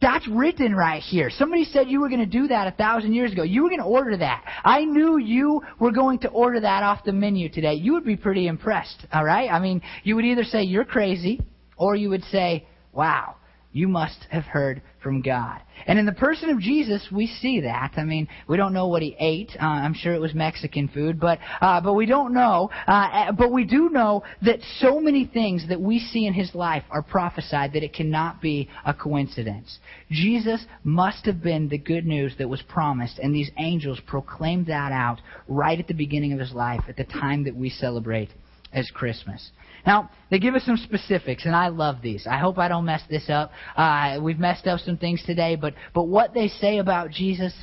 that's 0.05 0.27
written 0.27 0.75
right 0.75 1.01
here. 1.01 1.31
Somebody 1.31 1.65
said 1.65 1.89
you 1.89 1.99
were 1.99 2.09
going 2.09 2.19
to 2.19 2.27
do 2.27 2.47
that 2.49 2.67
a 2.67 2.71
thousand 2.71 3.13
years 3.13 3.31
ago. 3.31 3.41
You 3.41 3.63
were 3.63 3.69
going 3.69 3.81
to 3.81 3.87
order 3.87 4.15
that. 4.15 4.43
I 4.63 4.85
knew 4.85 5.17
you 5.17 5.63
were 5.79 5.91
going 5.91 6.19
to 6.19 6.29
order 6.29 6.59
that 6.59 6.83
off 6.83 7.03
the 7.03 7.11
menu 7.11 7.49
today. 7.49 7.73
You 7.73 7.93
would 7.93 8.05
be 8.05 8.15
pretty 8.15 8.45
impressed, 8.45 9.07
all 9.11 9.23
right? 9.23 9.49
I 9.49 9.57
mean, 9.59 9.81
you 10.03 10.15
would 10.15 10.25
either 10.25 10.43
say 10.43 10.61
you're 10.61 10.85
crazy 10.85 11.41
or 11.75 11.95
you 11.95 12.11
would 12.11 12.23
say, 12.25 12.67
wow, 12.93 13.37
you 13.75 13.89
must 13.89 14.25
have 14.29 14.45
heard 14.45 14.81
from 15.03 15.21
God. 15.21 15.59
And 15.85 15.99
in 15.99 16.05
the 16.05 16.13
person 16.13 16.49
of 16.49 16.61
Jesus, 16.61 17.09
we 17.11 17.27
see 17.27 17.59
that. 17.59 17.91
I 17.97 18.05
mean, 18.05 18.29
we 18.47 18.55
don't 18.55 18.71
know 18.71 18.87
what 18.87 19.01
he 19.01 19.17
ate. 19.19 19.51
Uh, 19.61 19.65
I'm 19.65 19.93
sure 19.93 20.13
it 20.13 20.21
was 20.21 20.33
Mexican 20.33 20.87
food, 20.87 21.19
but 21.19 21.39
uh, 21.59 21.81
but 21.81 21.93
we 21.93 22.05
don't 22.05 22.33
know. 22.33 22.69
Uh, 22.87 23.33
but 23.33 23.51
we 23.51 23.65
do 23.65 23.89
know 23.89 24.23
that 24.43 24.61
so 24.79 25.01
many 25.01 25.25
things 25.25 25.67
that 25.67 25.81
we 25.81 25.99
see 25.99 26.25
in 26.25 26.33
his 26.33 26.55
life 26.55 26.85
are 26.89 27.03
prophesied 27.03 27.73
that 27.73 27.83
it 27.83 27.93
cannot 27.93 28.41
be 28.41 28.69
a 28.85 28.93
coincidence. 28.93 29.79
Jesus 30.09 30.65
must 30.85 31.25
have 31.25 31.43
been 31.43 31.67
the 31.67 31.77
good 31.77 32.05
news 32.05 32.33
that 32.37 32.47
was 32.47 32.61
promised, 32.69 33.19
and 33.19 33.35
these 33.35 33.51
angels 33.59 33.99
proclaimed 34.07 34.67
that 34.67 34.93
out 34.93 35.19
right 35.49 35.77
at 35.77 35.89
the 35.89 35.93
beginning 35.93 36.31
of 36.31 36.39
his 36.39 36.53
life, 36.53 36.85
at 36.87 36.95
the 36.95 37.03
time 37.03 37.43
that 37.43 37.55
we 37.57 37.69
celebrate 37.69 38.29
as 38.71 38.89
Christmas. 38.93 39.51
Now, 39.85 40.09
they 40.31 40.39
give 40.39 40.55
us 40.55 40.63
some 40.65 40.77
specifics, 40.77 41.45
and 41.45 41.55
I 41.55 41.67
love 41.67 42.01
these. 42.01 42.25
I 42.27 42.37
hope 42.37 42.57
I 42.57 42.67
don't 42.67 42.85
mess 42.85 43.01
this 43.09 43.29
up. 43.29 43.51
Uh, 43.75 44.19
we've 44.21 44.39
messed 44.39 44.67
up 44.67 44.79
some 44.79 44.97
things 44.97 45.23
today, 45.25 45.55
but, 45.55 45.73
but 45.93 46.03
what 46.03 46.33
they 46.33 46.47
say 46.47 46.79
about 46.79 47.11
Jesus 47.11 47.53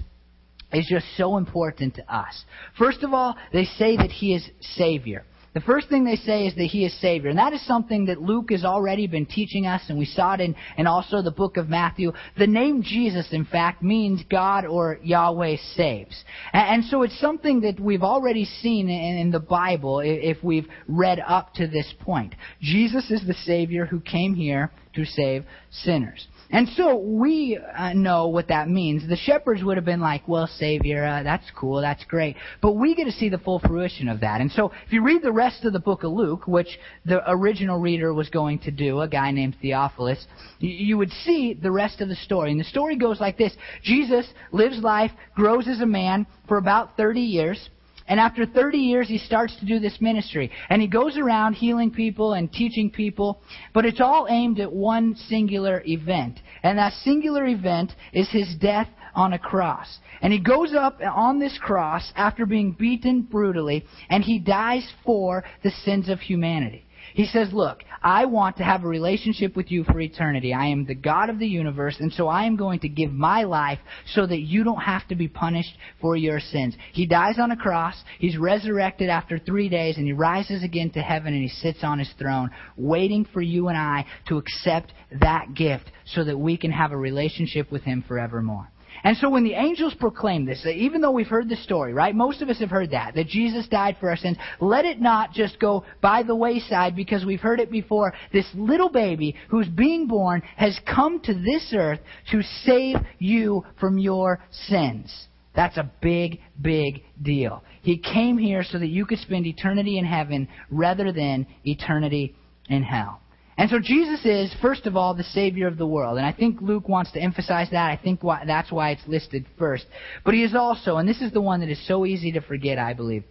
is 0.72 0.86
just 0.88 1.06
so 1.16 1.36
important 1.36 1.96
to 1.96 2.14
us. 2.14 2.44
First 2.78 3.02
of 3.02 3.12
all, 3.12 3.36
they 3.52 3.64
say 3.64 3.96
that 3.96 4.10
he 4.10 4.34
is 4.34 4.48
Savior. 4.60 5.24
The 5.54 5.60
first 5.60 5.90
thing 5.90 6.04
they 6.04 6.16
say 6.16 6.46
is 6.46 6.54
that 6.54 6.64
he 6.64 6.86
is 6.86 6.98
Savior. 7.00 7.28
And 7.28 7.38
that 7.38 7.52
is 7.52 7.64
something 7.66 8.06
that 8.06 8.22
Luke 8.22 8.50
has 8.50 8.64
already 8.64 9.06
been 9.06 9.26
teaching 9.26 9.66
us, 9.66 9.82
and 9.88 9.98
we 9.98 10.06
saw 10.06 10.34
it 10.34 10.40
in, 10.40 10.54
in 10.78 10.86
also 10.86 11.20
the 11.20 11.30
book 11.30 11.58
of 11.58 11.68
Matthew. 11.68 12.12
The 12.38 12.46
name 12.46 12.82
Jesus, 12.82 13.28
in 13.32 13.44
fact, 13.44 13.82
means 13.82 14.22
God 14.30 14.64
or 14.64 14.98
Yahweh 15.02 15.56
saves. 15.74 16.24
And, 16.54 16.82
and 16.82 16.84
so 16.84 17.02
it's 17.02 17.20
something 17.20 17.60
that 17.60 17.78
we've 17.78 18.02
already 18.02 18.46
seen 18.46 18.88
in, 18.88 19.18
in 19.18 19.30
the 19.30 19.40
Bible 19.40 20.00
if, 20.00 20.38
if 20.38 20.44
we've 20.44 20.68
read 20.88 21.20
up 21.26 21.52
to 21.54 21.66
this 21.66 21.92
point. 22.00 22.34
Jesus 22.60 23.10
is 23.10 23.26
the 23.26 23.34
Savior 23.34 23.84
who 23.84 24.00
came 24.00 24.34
here 24.34 24.70
to 24.94 25.04
save 25.04 25.44
sinners. 25.70 26.26
And 26.52 26.68
so 26.76 26.96
we 26.96 27.58
uh, 27.58 27.94
know 27.94 28.28
what 28.28 28.48
that 28.48 28.68
means. 28.68 29.08
The 29.08 29.16
shepherds 29.16 29.64
would 29.64 29.78
have 29.78 29.86
been 29.86 30.00
like, 30.00 30.28
well, 30.28 30.46
Savior, 30.46 31.02
uh, 31.02 31.22
that's 31.22 31.50
cool, 31.56 31.80
that's 31.80 32.04
great. 32.04 32.36
But 32.60 32.72
we 32.72 32.94
get 32.94 33.04
to 33.04 33.12
see 33.12 33.30
the 33.30 33.38
full 33.38 33.58
fruition 33.58 34.06
of 34.06 34.20
that. 34.20 34.42
And 34.42 34.52
so 34.52 34.70
if 34.86 34.92
you 34.92 35.02
read 35.02 35.22
the 35.22 35.32
rest 35.32 35.64
of 35.64 35.72
the 35.72 35.80
book 35.80 36.04
of 36.04 36.12
Luke, 36.12 36.46
which 36.46 36.78
the 37.06 37.22
original 37.28 37.80
reader 37.80 38.12
was 38.12 38.28
going 38.28 38.58
to 38.60 38.70
do, 38.70 39.00
a 39.00 39.08
guy 39.08 39.30
named 39.30 39.56
Theophilus, 39.62 40.26
you 40.58 40.98
would 40.98 41.10
see 41.24 41.54
the 41.54 41.70
rest 41.70 42.02
of 42.02 42.10
the 42.10 42.16
story. 42.16 42.50
And 42.50 42.60
the 42.60 42.64
story 42.64 42.96
goes 42.96 43.18
like 43.18 43.38
this 43.38 43.54
Jesus 43.82 44.26
lives 44.52 44.78
life, 44.78 45.10
grows 45.34 45.66
as 45.66 45.80
a 45.80 45.86
man 45.86 46.26
for 46.48 46.58
about 46.58 46.98
30 46.98 47.20
years. 47.22 47.70
And 48.08 48.18
after 48.18 48.46
30 48.46 48.78
years, 48.78 49.08
he 49.08 49.18
starts 49.18 49.56
to 49.60 49.66
do 49.66 49.78
this 49.78 50.00
ministry. 50.00 50.50
And 50.68 50.82
he 50.82 50.88
goes 50.88 51.16
around 51.16 51.54
healing 51.54 51.90
people 51.90 52.34
and 52.34 52.52
teaching 52.52 52.90
people, 52.90 53.40
but 53.72 53.86
it's 53.86 54.00
all 54.00 54.26
aimed 54.28 54.60
at 54.60 54.72
one 54.72 55.14
singular 55.14 55.82
event. 55.86 56.40
And 56.62 56.78
that 56.78 56.92
singular 57.04 57.46
event 57.46 57.92
is 58.12 58.28
his 58.30 58.54
death 58.56 58.88
on 59.14 59.32
a 59.32 59.38
cross. 59.38 59.98
And 60.20 60.32
he 60.32 60.38
goes 60.38 60.74
up 60.74 61.00
on 61.00 61.38
this 61.38 61.58
cross 61.58 62.12
after 62.16 62.46
being 62.46 62.72
beaten 62.72 63.22
brutally, 63.22 63.84
and 64.08 64.24
he 64.24 64.38
dies 64.38 64.88
for 65.04 65.44
the 65.62 65.70
sins 65.84 66.08
of 66.08 66.20
humanity. 66.20 66.84
He 67.14 67.26
says, 67.26 67.52
Look, 67.52 67.84
I 68.02 68.24
want 68.24 68.56
to 68.56 68.64
have 68.64 68.84
a 68.84 68.88
relationship 68.88 69.56
with 69.56 69.70
you 69.70 69.84
for 69.84 70.00
eternity. 70.00 70.52
I 70.54 70.66
am 70.66 70.84
the 70.84 70.94
God 70.94 71.30
of 71.30 71.38
the 71.38 71.46
universe, 71.46 71.96
and 72.00 72.12
so 72.12 72.28
I 72.28 72.44
am 72.44 72.56
going 72.56 72.80
to 72.80 72.88
give 72.88 73.12
my 73.12 73.44
life 73.44 73.78
so 74.14 74.26
that 74.26 74.40
you 74.40 74.64
don't 74.64 74.80
have 74.80 75.06
to 75.08 75.14
be 75.14 75.28
punished 75.28 75.76
for 76.00 76.16
your 76.16 76.40
sins. 76.40 76.74
He 76.92 77.06
dies 77.06 77.38
on 77.38 77.50
a 77.50 77.56
cross, 77.56 77.94
he's 78.18 78.36
resurrected 78.36 79.08
after 79.08 79.38
three 79.38 79.68
days, 79.68 79.98
and 79.98 80.06
he 80.06 80.12
rises 80.12 80.62
again 80.62 80.90
to 80.90 81.00
heaven 81.00 81.34
and 81.34 81.42
he 81.42 81.48
sits 81.48 81.80
on 81.82 81.98
his 81.98 82.12
throne, 82.18 82.50
waiting 82.76 83.26
for 83.32 83.40
you 83.40 83.68
and 83.68 83.78
I 83.78 84.06
to 84.28 84.38
accept 84.38 84.92
that 85.20 85.54
gift 85.54 85.90
so 86.06 86.24
that 86.24 86.38
we 86.38 86.56
can 86.56 86.72
have 86.72 86.92
a 86.92 86.96
relationship 86.96 87.70
with 87.70 87.82
him 87.82 88.04
forevermore. 88.06 88.68
And 89.04 89.16
so 89.16 89.28
when 89.28 89.44
the 89.44 89.54
angels 89.54 89.94
proclaim 89.94 90.44
this, 90.44 90.64
even 90.66 91.00
though 91.00 91.10
we've 91.10 91.26
heard 91.26 91.48
the 91.48 91.56
story, 91.56 91.92
right? 91.92 92.14
Most 92.14 92.40
of 92.40 92.48
us 92.48 92.60
have 92.60 92.70
heard 92.70 92.92
that, 92.92 93.14
that 93.14 93.26
Jesus 93.26 93.66
died 93.68 93.96
for 93.98 94.08
our 94.08 94.16
sins. 94.16 94.36
Let 94.60 94.84
it 94.84 95.00
not 95.00 95.32
just 95.32 95.58
go 95.58 95.84
by 96.00 96.22
the 96.22 96.36
wayside 96.36 96.94
because 96.94 97.24
we've 97.24 97.40
heard 97.40 97.60
it 97.60 97.70
before. 97.70 98.12
This 98.32 98.46
little 98.54 98.88
baby 98.88 99.34
who's 99.48 99.68
being 99.68 100.06
born 100.06 100.42
has 100.56 100.78
come 100.86 101.20
to 101.22 101.34
this 101.34 101.72
earth 101.76 102.00
to 102.30 102.42
save 102.64 102.96
you 103.18 103.64
from 103.80 103.98
your 103.98 104.40
sins. 104.68 105.26
That's 105.54 105.76
a 105.76 105.90
big, 106.00 106.40
big 106.60 107.02
deal. 107.20 107.62
He 107.82 107.98
came 107.98 108.38
here 108.38 108.62
so 108.62 108.78
that 108.78 108.88
you 108.88 109.04
could 109.04 109.18
spend 109.18 109.46
eternity 109.46 109.98
in 109.98 110.04
heaven 110.04 110.48
rather 110.70 111.12
than 111.12 111.46
eternity 111.64 112.34
in 112.68 112.82
hell. 112.82 113.21
And 113.58 113.68
so 113.68 113.78
Jesus 113.78 114.24
is, 114.24 114.54
first 114.62 114.86
of 114.86 114.96
all, 114.96 115.14
the 115.14 115.24
Savior 115.24 115.66
of 115.66 115.76
the 115.76 115.86
world. 115.86 116.16
And 116.16 116.26
I 116.26 116.32
think 116.32 116.60
Luke 116.60 116.88
wants 116.88 117.12
to 117.12 117.20
emphasize 117.20 117.68
that. 117.70 117.90
I 117.90 118.00
think 118.02 118.22
why, 118.22 118.44
that's 118.46 118.72
why 118.72 118.90
it's 118.90 119.06
listed 119.06 119.46
first. 119.58 119.84
But 120.24 120.34
he 120.34 120.42
is 120.42 120.54
also, 120.54 120.96
and 120.96 121.08
this 121.08 121.20
is 121.20 121.32
the 121.32 121.40
one 121.40 121.60
that 121.60 121.68
is 121.68 121.86
so 121.86 122.06
easy 122.06 122.32
to 122.32 122.40
forget, 122.40 122.78
I 122.78 122.94
believe, 122.94 123.24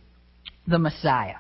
the 0.68 0.78
Messiah. 0.78 1.36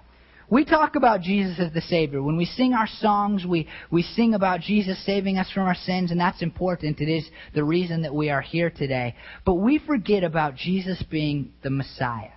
We 0.50 0.66
talk 0.66 0.96
about 0.96 1.22
Jesus 1.22 1.60
as 1.60 1.72
the 1.72 1.82
Savior. 1.82 2.22
When 2.22 2.36
we 2.36 2.44
sing 2.44 2.74
our 2.74 2.88
songs, 3.00 3.46
we, 3.46 3.70
we 3.90 4.02
sing 4.02 4.34
about 4.34 4.60
Jesus 4.60 5.04
saving 5.06 5.38
us 5.38 5.50
from 5.50 5.64
our 5.64 5.76
sins, 5.76 6.12
and 6.12 6.20
that's 6.20 6.42
important. 6.42 7.00
It 7.00 7.10
is 7.10 7.26
the 7.54 7.64
reason 7.64 8.02
that 8.02 8.14
we 8.14 8.30
are 8.30 8.42
here 8.42 8.70
today. 8.70 9.16
But 9.46 9.56
we 9.56 9.80
forget 9.80 10.26
about 10.26 10.56
Jesus 10.56 11.02
being 11.10 11.54
the 11.64 11.70
Messiah. 11.70 12.32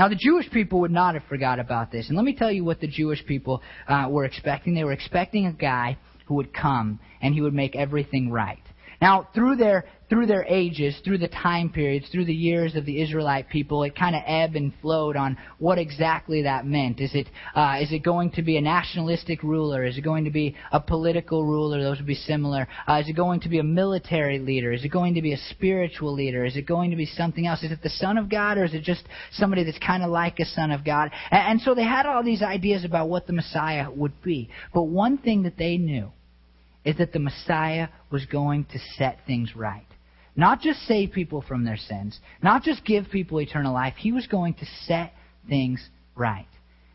Now, 0.00 0.08
the 0.08 0.16
Jewish 0.16 0.50
people 0.50 0.80
would 0.80 0.90
not 0.90 1.12
have 1.12 1.24
forgot 1.24 1.58
about 1.58 1.92
this. 1.92 2.08
And 2.08 2.16
let 2.16 2.24
me 2.24 2.34
tell 2.34 2.50
you 2.50 2.64
what 2.64 2.80
the 2.80 2.86
Jewish 2.86 3.22
people 3.26 3.60
uh, 3.86 4.06
were 4.08 4.24
expecting. 4.24 4.72
They 4.72 4.82
were 4.82 4.94
expecting 4.94 5.44
a 5.44 5.52
guy 5.52 5.98
who 6.24 6.36
would 6.36 6.54
come 6.54 6.98
and 7.20 7.34
he 7.34 7.42
would 7.42 7.52
make 7.52 7.76
everything 7.76 8.30
right. 8.30 8.62
Now, 9.02 9.28
through 9.34 9.56
their 9.56 9.84
through 10.10 10.26
their 10.26 10.44
ages, 10.44 11.00
through 11.04 11.18
the 11.18 11.28
time 11.28 11.70
periods, 11.70 12.06
through 12.10 12.24
the 12.24 12.34
years 12.34 12.74
of 12.74 12.84
the 12.84 13.00
Israelite 13.00 13.48
people, 13.48 13.84
it 13.84 13.94
kind 13.94 14.16
of 14.16 14.22
ebbed 14.26 14.56
and 14.56 14.72
flowed 14.82 15.16
on 15.16 15.38
what 15.58 15.78
exactly 15.78 16.42
that 16.42 16.66
meant. 16.66 17.00
Is 17.00 17.14
it 17.14 17.28
uh, 17.54 17.76
is 17.80 17.92
it 17.92 18.00
going 18.02 18.32
to 18.32 18.42
be 18.42 18.56
a 18.56 18.60
nationalistic 18.60 19.42
ruler? 19.44 19.84
Is 19.84 19.96
it 19.96 20.02
going 20.02 20.24
to 20.24 20.30
be 20.30 20.56
a 20.72 20.80
political 20.80 21.46
ruler? 21.46 21.80
Those 21.80 21.98
would 21.98 22.06
be 22.06 22.16
similar. 22.16 22.66
Uh, 22.88 22.94
is 22.94 23.08
it 23.08 23.14
going 23.14 23.40
to 23.40 23.48
be 23.48 23.60
a 23.60 23.62
military 23.62 24.40
leader? 24.40 24.72
Is 24.72 24.84
it 24.84 24.88
going 24.88 25.14
to 25.14 25.22
be 25.22 25.32
a 25.32 25.38
spiritual 25.50 26.12
leader? 26.12 26.44
Is 26.44 26.56
it 26.56 26.66
going 26.66 26.90
to 26.90 26.96
be 26.96 27.06
something 27.06 27.46
else? 27.46 27.62
Is 27.62 27.70
it 27.70 27.82
the 27.82 27.88
Son 27.88 28.18
of 28.18 28.28
God, 28.28 28.58
or 28.58 28.64
is 28.64 28.74
it 28.74 28.82
just 28.82 29.04
somebody 29.32 29.62
that's 29.62 29.78
kind 29.78 30.02
of 30.02 30.10
like 30.10 30.40
a 30.40 30.44
Son 30.44 30.72
of 30.72 30.84
God? 30.84 31.12
And, 31.30 31.52
and 31.52 31.60
so 31.60 31.76
they 31.76 31.84
had 31.84 32.06
all 32.06 32.24
these 32.24 32.42
ideas 32.42 32.84
about 32.84 33.08
what 33.08 33.28
the 33.28 33.32
Messiah 33.32 33.88
would 33.88 34.20
be. 34.22 34.50
But 34.74 34.82
one 34.82 35.18
thing 35.18 35.44
that 35.44 35.56
they 35.56 35.76
knew 35.76 36.10
is 36.84 36.96
that 36.96 37.12
the 37.12 37.20
Messiah 37.20 37.88
was 38.10 38.26
going 38.26 38.64
to 38.64 38.78
set 38.96 39.18
things 39.24 39.54
right. 39.54 39.86
Not 40.40 40.62
just 40.62 40.80
save 40.86 41.12
people 41.12 41.42
from 41.42 41.64
their 41.64 41.76
sins, 41.76 42.18
not 42.42 42.62
just 42.62 42.82
give 42.86 43.10
people 43.10 43.42
eternal 43.42 43.74
life. 43.74 43.92
He 43.98 44.10
was 44.10 44.26
going 44.26 44.54
to 44.54 44.64
set 44.86 45.12
things 45.46 45.86
right. 46.16 46.46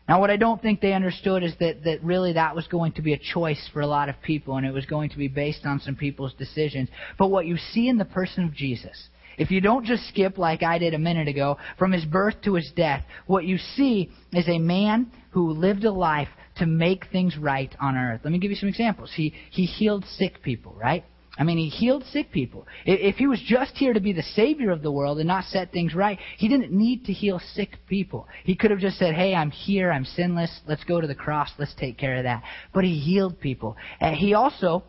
Now, 0.08 0.18
what 0.20 0.30
I 0.30 0.36
don't 0.36 0.60
think 0.60 0.80
they 0.80 0.92
understood 0.92 1.44
is 1.44 1.52
that, 1.60 1.84
that 1.84 2.02
really 2.02 2.32
that 2.32 2.56
was 2.56 2.66
going 2.66 2.90
to 2.94 3.02
be 3.02 3.12
a 3.12 3.18
choice 3.18 3.70
for 3.72 3.82
a 3.82 3.86
lot 3.86 4.08
of 4.08 4.20
people, 4.20 4.56
and 4.56 4.66
it 4.66 4.74
was 4.74 4.84
going 4.86 5.10
to 5.10 5.16
be 5.16 5.28
based 5.28 5.64
on 5.64 5.78
some 5.78 5.94
people's 5.94 6.34
decisions. 6.34 6.88
But 7.20 7.28
what 7.28 7.46
you 7.46 7.56
see 7.56 7.86
in 7.86 7.98
the 7.98 8.04
person 8.04 8.42
of 8.42 8.52
Jesus, 8.52 9.10
if 9.38 9.52
you 9.52 9.60
don't 9.60 9.86
just 9.86 10.08
skip 10.08 10.38
like 10.38 10.64
I 10.64 10.78
did 10.78 10.92
a 10.94 10.98
minute 10.98 11.28
ago, 11.28 11.56
from 11.78 11.92
his 11.92 12.04
birth 12.04 12.42
to 12.46 12.54
his 12.54 12.72
death, 12.74 13.04
what 13.28 13.44
you 13.44 13.58
see 13.58 14.10
is 14.32 14.48
a 14.48 14.58
man 14.58 15.12
who 15.30 15.52
lived 15.52 15.84
a 15.84 15.92
life 15.92 16.30
to 16.56 16.66
make 16.66 17.06
things 17.12 17.36
right 17.36 17.72
on 17.78 17.96
earth. 17.96 18.22
Let 18.24 18.32
me 18.32 18.40
give 18.40 18.50
you 18.50 18.56
some 18.56 18.68
examples. 18.68 19.12
He, 19.14 19.34
he 19.52 19.66
healed 19.66 20.04
sick 20.16 20.42
people, 20.42 20.74
right? 20.76 21.04
I 21.38 21.44
mean, 21.44 21.58
he 21.58 21.68
healed 21.68 22.04
sick 22.12 22.32
people. 22.32 22.66
If 22.86 23.16
he 23.16 23.26
was 23.26 23.40
just 23.46 23.76
here 23.76 23.92
to 23.92 24.00
be 24.00 24.12
the 24.12 24.22
Savior 24.22 24.70
of 24.70 24.82
the 24.82 24.90
world 24.90 25.18
and 25.18 25.28
not 25.28 25.44
set 25.44 25.70
things 25.70 25.94
right, 25.94 26.18
he 26.38 26.48
didn't 26.48 26.72
need 26.72 27.04
to 27.06 27.12
heal 27.12 27.40
sick 27.54 27.76
people. 27.88 28.26
He 28.44 28.56
could 28.56 28.70
have 28.70 28.80
just 28.80 28.98
said, 28.98 29.14
Hey, 29.14 29.34
I'm 29.34 29.50
here, 29.50 29.92
I'm 29.92 30.04
sinless, 30.04 30.60
let's 30.66 30.84
go 30.84 31.00
to 31.00 31.06
the 31.06 31.14
cross, 31.14 31.50
let's 31.58 31.74
take 31.74 31.98
care 31.98 32.16
of 32.16 32.24
that. 32.24 32.42
But 32.72 32.84
he 32.84 32.98
healed 32.98 33.38
people. 33.38 33.76
And 34.00 34.16
he 34.16 34.32
also 34.32 34.82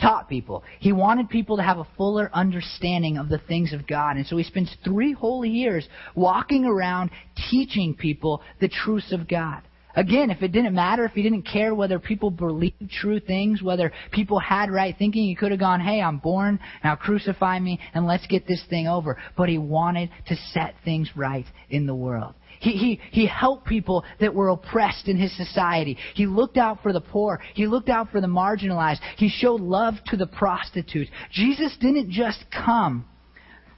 taught 0.00 0.28
people. 0.28 0.62
He 0.80 0.92
wanted 0.92 1.28
people 1.28 1.56
to 1.56 1.62
have 1.62 1.78
a 1.78 1.86
fuller 1.96 2.30
understanding 2.32 3.16
of 3.16 3.28
the 3.28 3.38
things 3.38 3.72
of 3.72 3.86
God. 3.86 4.16
And 4.16 4.26
so 4.26 4.36
he 4.36 4.44
spends 4.44 4.76
three 4.84 5.12
whole 5.12 5.44
years 5.44 5.88
walking 6.14 6.64
around 6.64 7.10
teaching 7.50 7.94
people 7.94 8.42
the 8.60 8.68
truths 8.68 9.12
of 9.12 9.28
God. 9.28 9.62
Again, 9.96 10.30
if 10.30 10.42
it 10.42 10.52
didn't 10.52 10.74
matter, 10.74 11.04
if 11.04 11.12
he 11.12 11.22
didn't 11.22 11.42
care 11.42 11.74
whether 11.74 11.98
people 11.98 12.30
believed 12.30 12.90
true 12.90 13.20
things, 13.20 13.62
whether 13.62 13.92
people 14.10 14.38
had 14.38 14.70
right 14.70 14.94
thinking, 14.98 15.24
he 15.24 15.34
could 15.34 15.52
have 15.52 15.60
gone, 15.60 15.80
hey, 15.80 16.00
I'm 16.00 16.18
born, 16.18 16.58
now 16.82 16.96
crucify 16.96 17.60
me, 17.60 17.78
and 17.94 18.06
let's 18.06 18.26
get 18.26 18.46
this 18.46 18.62
thing 18.68 18.88
over. 18.88 19.16
But 19.36 19.48
he 19.48 19.58
wanted 19.58 20.10
to 20.26 20.36
set 20.52 20.74
things 20.84 21.10
right 21.14 21.46
in 21.70 21.86
the 21.86 21.94
world. 21.94 22.34
He, 22.60 22.72
he, 22.72 23.00
he 23.10 23.26
helped 23.26 23.66
people 23.66 24.04
that 24.20 24.34
were 24.34 24.48
oppressed 24.48 25.08
in 25.08 25.16
his 25.16 25.36
society. 25.36 25.98
He 26.14 26.26
looked 26.26 26.56
out 26.56 26.82
for 26.82 26.92
the 26.92 27.00
poor. 27.00 27.40
He 27.54 27.66
looked 27.66 27.88
out 27.88 28.10
for 28.10 28.20
the 28.20 28.26
marginalized. 28.26 29.00
He 29.16 29.28
showed 29.28 29.60
love 29.60 29.94
to 30.06 30.16
the 30.16 30.26
prostitutes. 30.26 31.10
Jesus 31.30 31.76
didn't 31.80 32.10
just 32.10 32.44
come 32.50 33.06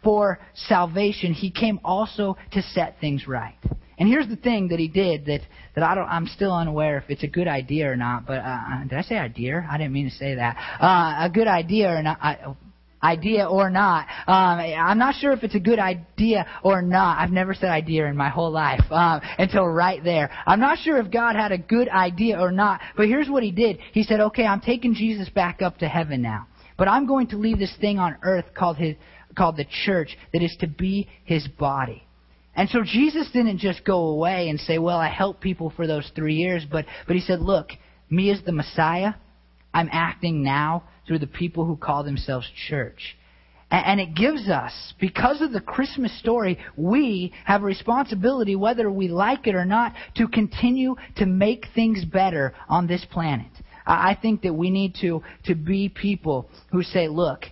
for 0.05 0.39
salvation. 0.55 1.33
He 1.33 1.51
came 1.51 1.81
also 1.85 2.37
to 2.53 2.63
set 2.63 2.97
things 3.01 3.27
right. 3.27 3.59
And 3.99 4.09
here's 4.09 4.29
the 4.29 4.37
thing 4.37 4.69
that 4.69 4.79
he 4.79 4.89
did 4.89 5.27
that, 5.27 5.41
that 5.75 5.85
I 5.85 5.95
don't, 5.95 6.09
I'm 6.09 6.27
still 6.27 6.53
unaware 6.53 6.99
if 6.99 7.05
it's 7.09 7.23
a 7.23 7.29
good 7.29 7.49
idea 7.49 7.91
or 7.91 7.97
not. 7.97 8.27
But 8.27 8.39
uh, 8.39 8.59
uh 8.73 8.83
did 8.85 8.99
I 8.99 9.03
say 9.03 9.17
idea? 9.17 9.67
I 9.71 9.79
didn't 9.79 9.93
mean 9.93 10.11
to 10.11 10.15
say 10.17 10.35
that. 10.35 10.57
Uh, 10.81 11.27
a 11.27 11.31
good 11.33 11.49
idea 11.49 11.91
or 11.91 12.03
not? 12.03 12.19
I, 12.21 12.55
idea 13.03 13.47
or 13.47 13.71
not. 13.71 14.07
Um, 14.27 14.59
I'm 14.59 14.99
not 14.99 15.15
sure 15.17 15.33
if 15.33 15.43
it's 15.43 15.55
a 15.55 15.61
good 15.61 15.79
idea 15.79 16.47
or 16.63 16.83
not. 16.83 17.19
I've 17.19 17.31
never 17.31 17.55
said 17.55 17.69
idea 17.69 18.07
in 18.07 18.17
my 18.17 18.29
whole 18.29 18.51
life 18.51 18.81
um, 18.91 19.21
until 19.39 19.67
right 19.67 20.03
there. 20.03 20.31
I'm 20.47 20.61
not 20.61 20.79
sure 20.79 20.99
if 20.99 21.11
God 21.11 21.37
had 21.37 21.53
a 21.53 21.59
good 21.59 21.89
idea 21.89 22.39
or 22.39 22.51
not. 22.51 22.81
But 22.97 23.07
here's 23.07 23.29
what 23.29 23.43
He 23.43 23.53
did. 23.53 23.79
He 23.93 24.03
said, 24.03 24.21
"Okay, 24.21 24.45
I'm 24.45 24.61
taking 24.61 24.95
Jesus 24.95 25.29
back 25.29 25.63
up 25.63 25.79
to 25.79 25.89
heaven 25.89 26.23
now, 26.23 26.47
but 26.77 26.89
I'm 26.89 27.07
going 27.07 27.29
to 27.29 27.37
leave 27.37 27.59
this 27.59 27.75
thing 27.81 27.99
on 27.99 28.17
earth 28.23 28.47
called 28.55 28.77
His 28.77 28.97
called 29.37 29.57
the 29.57 29.67
church 29.85 30.17
that 30.33 30.43
is 30.43 30.57
to 30.61 30.67
be 30.67 31.09
His 31.25 31.47
body." 31.47 32.06
And 32.57 32.71
so 32.71 32.83
Jesus 32.83 33.29
didn't 33.33 33.59
just 33.59 33.85
go 33.85 34.09
away 34.09 34.49
and 34.49 34.59
say, 34.59 34.79
well, 34.79 34.97
I 34.97 35.09
helped 35.11 35.43
people 35.43 35.73
for 35.77 35.87
those 35.87 36.11
three 36.17 36.35
years, 36.35 36.65
but, 36.71 36.87
but 37.07 37.15
he 37.15 37.23
said, 37.23 37.41
look, 37.41 37.69
me 38.09 38.31
as 38.31 38.41
the 38.45 38.53
Messiah, 38.53 39.13
I'm 39.75 39.91
acting 39.93 40.43
now 40.43 40.85
through 41.07 41.19
the 41.19 41.27
people 41.27 41.67
who 41.67 41.77
call 41.77 42.03
themselves 42.03 42.51
church. 42.69 43.17
And 43.71 44.01
it 44.01 44.15
gives 44.15 44.49
us, 44.49 44.95
because 45.01 45.43
of 45.43 45.53
the 45.53 45.61
Christmas 45.61 46.17
story, 46.21 46.57
we 46.77 47.33
have 47.45 47.63
a 47.63 47.67
responsibility, 47.67 48.55
whether 48.55 48.91
we 48.91 49.09
like 49.09 49.49
it 49.49 49.57
or 49.57 49.65
not, 49.65 49.93
to 50.17 50.29
continue 50.29 50.95
to 51.17 51.27
make 51.27 51.67
things 51.75 52.05
better 52.05 52.55
on 52.69 52.87
this 52.87 53.05
planet. 53.11 53.51
I 53.85 54.17
think 54.21 54.43
that 54.43 54.55
we 54.55 54.71
need 54.71 54.95
to, 55.01 55.23
to 55.47 55.55
be 55.57 55.89
people 55.89 56.49
who 56.71 56.85
say, 56.85 57.09
look, 57.09 57.45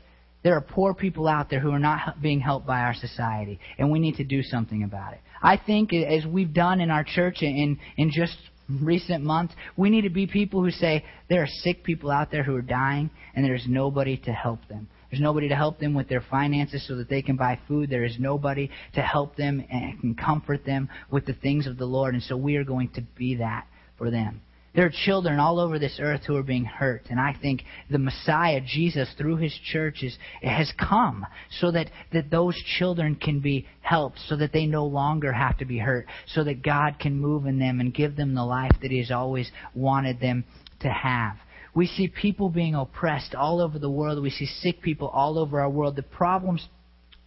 there 0.45 0.55
are 0.55 0.61
poor 0.61 0.95
people 0.95 1.27
out 1.27 1.49
there 1.51 1.59
who 1.59 1.71
are 1.71 1.79
not 1.79 2.21
being 2.23 2.39
helped 2.39 2.67
by 2.67 2.81
our 2.81 2.95
society, 2.95 3.59
and 3.79 3.91
we 3.91 3.99
need 3.99 4.17
to 4.17 4.25
do 4.25 4.43
something 4.43 4.85
about 4.85 5.15
it. 5.15 5.21
I 5.43 5.57
think, 5.57 5.93
as 5.93 6.25
we've 6.27 6.53
done 6.53 6.81
in 6.81 6.91
our 6.91 7.03
church 7.03 7.39
in, 7.41 7.79
in 7.97 8.11
just 8.13 8.37
recent 8.69 9.25
months, 9.25 9.55
we 9.77 9.91
need 9.91 10.03
to 10.03 10.11
be 10.11 10.27
people 10.27 10.63
who 10.63 10.71
say, 10.71 11.05
there 11.29 11.43
are 11.43 11.49
sick 11.63 11.83
people 11.83 12.11
out 12.11 12.31
there 12.31 12.45
who 12.45 12.55
are 12.55 12.63
dying, 12.63 13.11
and 13.35 13.45
there's 13.45 13.65
nobody 13.67 14.19
to 14.19 14.33
help 14.33 14.61
them. 14.69 14.87
There's 15.11 15.23
nobody 15.23 15.49
to 15.49 15.57
help 15.57 15.79
them 15.79 15.95
with 15.95 16.09
their 16.09 16.25
finances 16.31 16.87
so 16.87 16.97
that 16.97 17.09
they 17.09 17.23
can 17.23 17.37
buy 17.37 17.59
food. 17.67 17.89
There 17.89 18.05
is 18.05 18.17
nobody 18.19 18.69
to 18.95 19.01
help 19.01 19.37
them 19.37 19.65
and 19.71 20.19
comfort 20.19 20.67
them 20.67 20.89
with 21.11 21.25
the 21.25 21.35
things 21.35 21.67
of 21.67 21.79
the 21.79 21.85
Lord. 21.85 22.15
And 22.15 22.23
so 22.23 22.37
we 22.37 22.57
are 22.57 22.65
going 22.65 22.89
to 22.97 23.03
be 23.17 23.37
that 23.37 23.67
for 23.97 24.11
them. 24.11 24.43
There 24.75 24.87
are 24.87 24.93
children 25.05 25.39
all 25.39 25.61
over 25.61 25.79
this 25.79 25.99
earth 26.01 26.23
who 26.27 26.35
are 26.35 26.43
being 26.43 26.65
hurt. 26.65 27.07
And 27.09 27.21
I 27.21 27.37
think 27.41 27.63
the 27.91 27.99
Messiah, 27.99 28.61
Jesus, 28.61 29.09
through 29.17 29.37
his 29.37 29.55
churches, 29.73 30.19
has 30.43 30.73
come 30.79 31.25
so 31.61 31.71
that, 31.71 31.91
that 32.13 32.31
those 32.31 32.61
children 32.79 33.15
can 33.15 33.39
be 33.39 33.67
helped, 33.83 34.19
so 34.27 34.37
that 34.37 34.53
they 34.53 34.67
no 34.67 34.85
longer 34.85 35.33
have 35.33 35.59
to 35.59 35.65
be 35.65 35.79
hurt, 35.79 36.07
so 36.27 36.43
that 36.45 36.63
God 36.63 36.99
can 36.99 37.21
move 37.21 37.47
in 37.47 37.61
them 37.61 37.79
and 37.79 37.95
give 37.95 38.17
them 38.17 38.35
the 38.35 38.45
life 38.45 38.73
that 38.83 38.91
he 38.91 38.99
has 38.99 39.13
always 39.13 39.51
wanted 39.75 40.19
them 40.19 40.45
to 40.81 40.89
have. 40.89 41.37
We 41.75 41.87
see 41.87 42.09
people 42.09 42.51
being 42.51 42.75
oppressed 42.75 43.35
all 43.35 43.61
over 43.61 43.79
the 43.79 43.91
world. 43.91 44.23
We 44.23 44.31
see 44.31 44.47
sick 44.47 44.81
people 44.81 45.09
all 45.09 45.39
over 45.39 45.61
our 45.61 45.71
world. 45.71 45.97
The 45.97 46.03
problems 46.03 46.69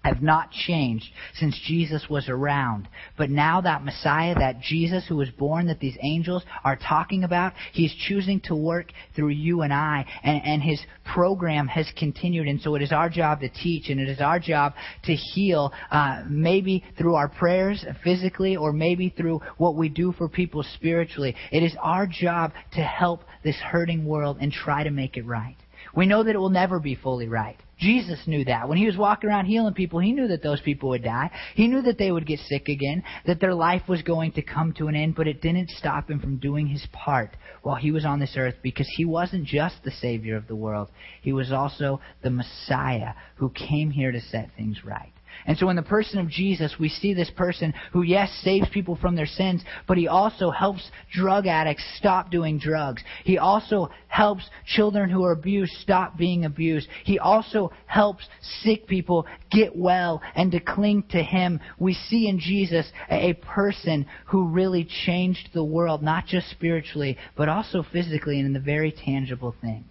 have 0.07 0.21
not 0.21 0.51
changed 0.51 1.05
since 1.35 1.59
Jesus 1.65 2.05
was 2.09 2.29
around. 2.29 2.87
But 3.17 3.29
now 3.29 3.61
that 3.61 3.83
Messiah, 3.83 4.35
that 4.35 4.61
Jesus 4.61 5.05
who 5.07 5.17
was 5.17 5.29
born, 5.29 5.67
that 5.67 5.79
these 5.79 5.97
angels 6.01 6.43
are 6.63 6.75
talking 6.77 7.23
about, 7.23 7.53
he's 7.73 7.93
choosing 8.07 8.39
to 8.41 8.55
work 8.55 8.91
through 9.15 9.29
you 9.29 9.61
and 9.61 9.73
I, 9.73 10.05
and, 10.23 10.41
and 10.43 10.61
his 10.61 10.79
program 11.13 11.67
has 11.67 11.87
continued. 11.97 12.47
And 12.47 12.61
so 12.61 12.75
it 12.75 12.81
is 12.81 12.91
our 12.91 13.09
job 13.09 13.41
to 13.41 13.49
teach, 13.49 13.89
and 13.89 13.99
it 13.99 14.09
is 14.09 14.21
our 14.21 14.39
job 14.39 14.73
to 15.03 15.13
heal, 15.13 15.71
uh, 15.91 16.23
maybe 16.29 16.83
through 16.97 17.15
our 17.15 17.27
prayers 17.27 17.85
physically, 18.03 18.55
or 18.55 18.71
maybe 18.73 19.09
through 19.09 19.41
what 19.57 19.75
we 19.75 19.89
do 19.89 20.13
for 20.13 20.29
people 20.29 20.63
spiritually. 20.75 21.35
It 21.51 21.63
is 21.63 21.75
our 21.81 22.07
job 22.07 22.53
to 22.73 22.81
help 22.81 23.21
this 23.43 23.57
hurting 23.57 24.05
world 24.05 24.37
and 24.39 24.51
try 24.51 24.83
to 24.83 24.91
make 24.91 25.17
it 25.17 25.25
right. 25.25 25.57
We 25.95 26.05
know 26.05 26.23
that 26.23 26.35
it 26.35 26.39
will 26.39 26.49
never 26.49 26.79
be 26.79 26.95
fully 26.95 27.27
right. 27.27 27.57
Jesus 27.79 28.19
knew 28.25 28.43
that. 28.45 28.67
When 28.67 28.77
he 28.77 28.87
was 28.87 28.97
walking 28.97 29.29
around 29.29 29.45
healing 29.45 29.73
people, 29.73 29.99
he 29.99 30.11
knew 30.11 30.27
that 30.29 30.41
those 30.41 30.59
people 30.61 30.89
would 30.89 31.03
die. 31.03 31.29
He 31.53 31.67
knew 31.67 31.81
that 31.83 31.97
they 31.97 32.11
would 32.11 32.25
get 32.25 32.39
sick 32.39 32.69
again, 32.69 33.03
that 33.25 33.39
their 33.39 33.53
life 33.53 33.83
was 33.87 34.01
going 34.01 34.31
to 34.33 34.41
come 34.41 34.73
to 34.73 34.87
an 34.87 34.95
end, 34.95 35.15
but 35.15 35.27
it 35.27 35.41
didn't 35.41 35.69
stop 35.69 36.09
him 36.09 36.19
from 36.19 36.37
doing 36.37 36.67
his 36.67 36.85
part 36.91 37.37
while 37.61 37.75
he 37.75 37.91
was 37.91 38.05
on 38.05 38.19
this 38.19 38.35
earth 38.35 38.55
because 38.63 38.89
he 38.95 39.05
wasn't 39.05 39.45
just 39.45 39.75
the 39.83 39.91
Savior 39.91 40.35
of 40.35 40.47
the 40.47 40.55
world. 40.55 40.89
He 41.21 41.33
was 41.33 41.51
also 41.51 42.01
the 42.23 42.31
Messiah 42.31 43.13
who 43.35 43.49
came 43.49 43.91
here 43.91 44.11
to 44.11 44.21
set 44.21 44.49
things 44.55 44.83
right. 44.83 45.13
And 45.47 45.57
so 45.57 45.69
in 45.69 45.77
the 45.77 45.81
person 45.81 46.19
of 46.19 46.29
Jesus, 46.29 46.75
we 46.77 46.89
see 46.89 47.13
this 47.13 47.29
person 47.29 47.73
who, 47.93 48.01
yes, 48.01 48.29
saves 48.43 48.67
people 48.69 48.97
from 48.97 49.15
their 49.15 49.25
sins, 49.25 49.63
but 49.87 49.97
he 49.97 50.09
also 50.09 50.51
helps 50.51 50.91
drug 51.13 51.47
addicts 51.47 51.85
stop 51.97 52.29
doing 52.29 52.59
drugs. 52.59 53.01
He 53.23 53.37
also 53.37 53.89
helps 54.09 54.49
children 54.65 55.09
who 55.09 55.23
are 55.23 55.31
abused 55.31 55.71
stop 55.77 56.17
being 56.17 56.43
abused. 56.43 56.89
He 57.05 57.17
also 57.17 57.71
helps 57.85 58.27
sick 58.61 58.87
people 58.87 59.25
get 59.49 59.73
well 59.73 60.21
and 60.35 60.51
to 60.51 60.59
cling 60.59 61.03
to 61.11 61.23
him. 61.23 61.61
We 61.79 61.93
see 61.93 62.27
in 62.27 62.39
Jesus 62.39 62.91
a 63.09 63.33
person 63.35 64.05
who 64.27 64.49
really 64.49 64.85
changed 65.05 65.49
the 65.53 65.63
world, 65.63 66.03
not 66.03 66.25
just 66.25 66.49
spiritually, 66.51 67.17
but 67.37 67.47
also 67.47 67.83
physically 67.93 68.39
and 68.39 68.47
in 68.47 68.53
the 68.53 68.59
very 68.59 68.91
tangible 68.91 69.55
things. 69.61 69.85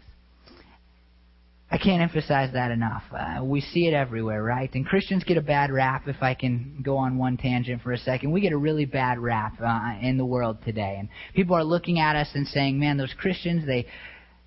I 1.68 1.78
can't 1.78 2.00
emphasize 2.00 2.52
that 2.52 2.70
enough. 2.70 3.02
Uh, 3.12 3.42
we 3.42 3.60
see 3.60 3.88
it 3.88 3.92
everywhere, 3.92 4.42
right? 4.42 4.72
And 4.74 4.86
Christians 4.86 5.24
get 5.24 5.36
a 5.36 5.42
bad 5.42 5.72
rap, 5.72 6.06
if 6.06 6.22
I 6.22 6.32
can 6.34 6.80
go 6.82 6.96
on 6.96 7.18
one 7.18 7.36
tangent 7.36 7.82
for 7.82 7.92
a 7.92 7.98
second. 7.98 8.30
We 8.30 8.40
get 8.40 8.52
a 8.52 8.56
really 8.56 8.84
bad 8.84 9.18
rap 9.18 9.54
uh, 9.60 9.94
in 10.00 10.16
the 10.16 10.24
world 10.24 10.58
today. 10.64 10.96
And 11.00 11.08
people 11.34 11.56
are 11.56 11.64
looking 11.64 11.98
at 11.98 12.14
us 12.14 12.28
and 12.34 12.46
saying, 12.46 12.78
man, 12.78 12.96
those 12.96 13.12
Christians, 13.18 13.66
they, 13.66 13.86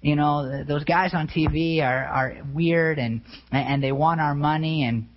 you 0.02 0.16
know, 0.16 0.64
those 0.64 0.86
guys 0.86 1.12
on 1.14 1.28
TV 1.28 1.82
are 1.82 2.06
are 2.06 2.38
weird 2.54 2.98
and 3.00 3.22
and 3.52 3.84
they 3.84 3.92
want 3.92 4.22
our 4.22 4.34
money 4.34 4.86
and 4.86 5.10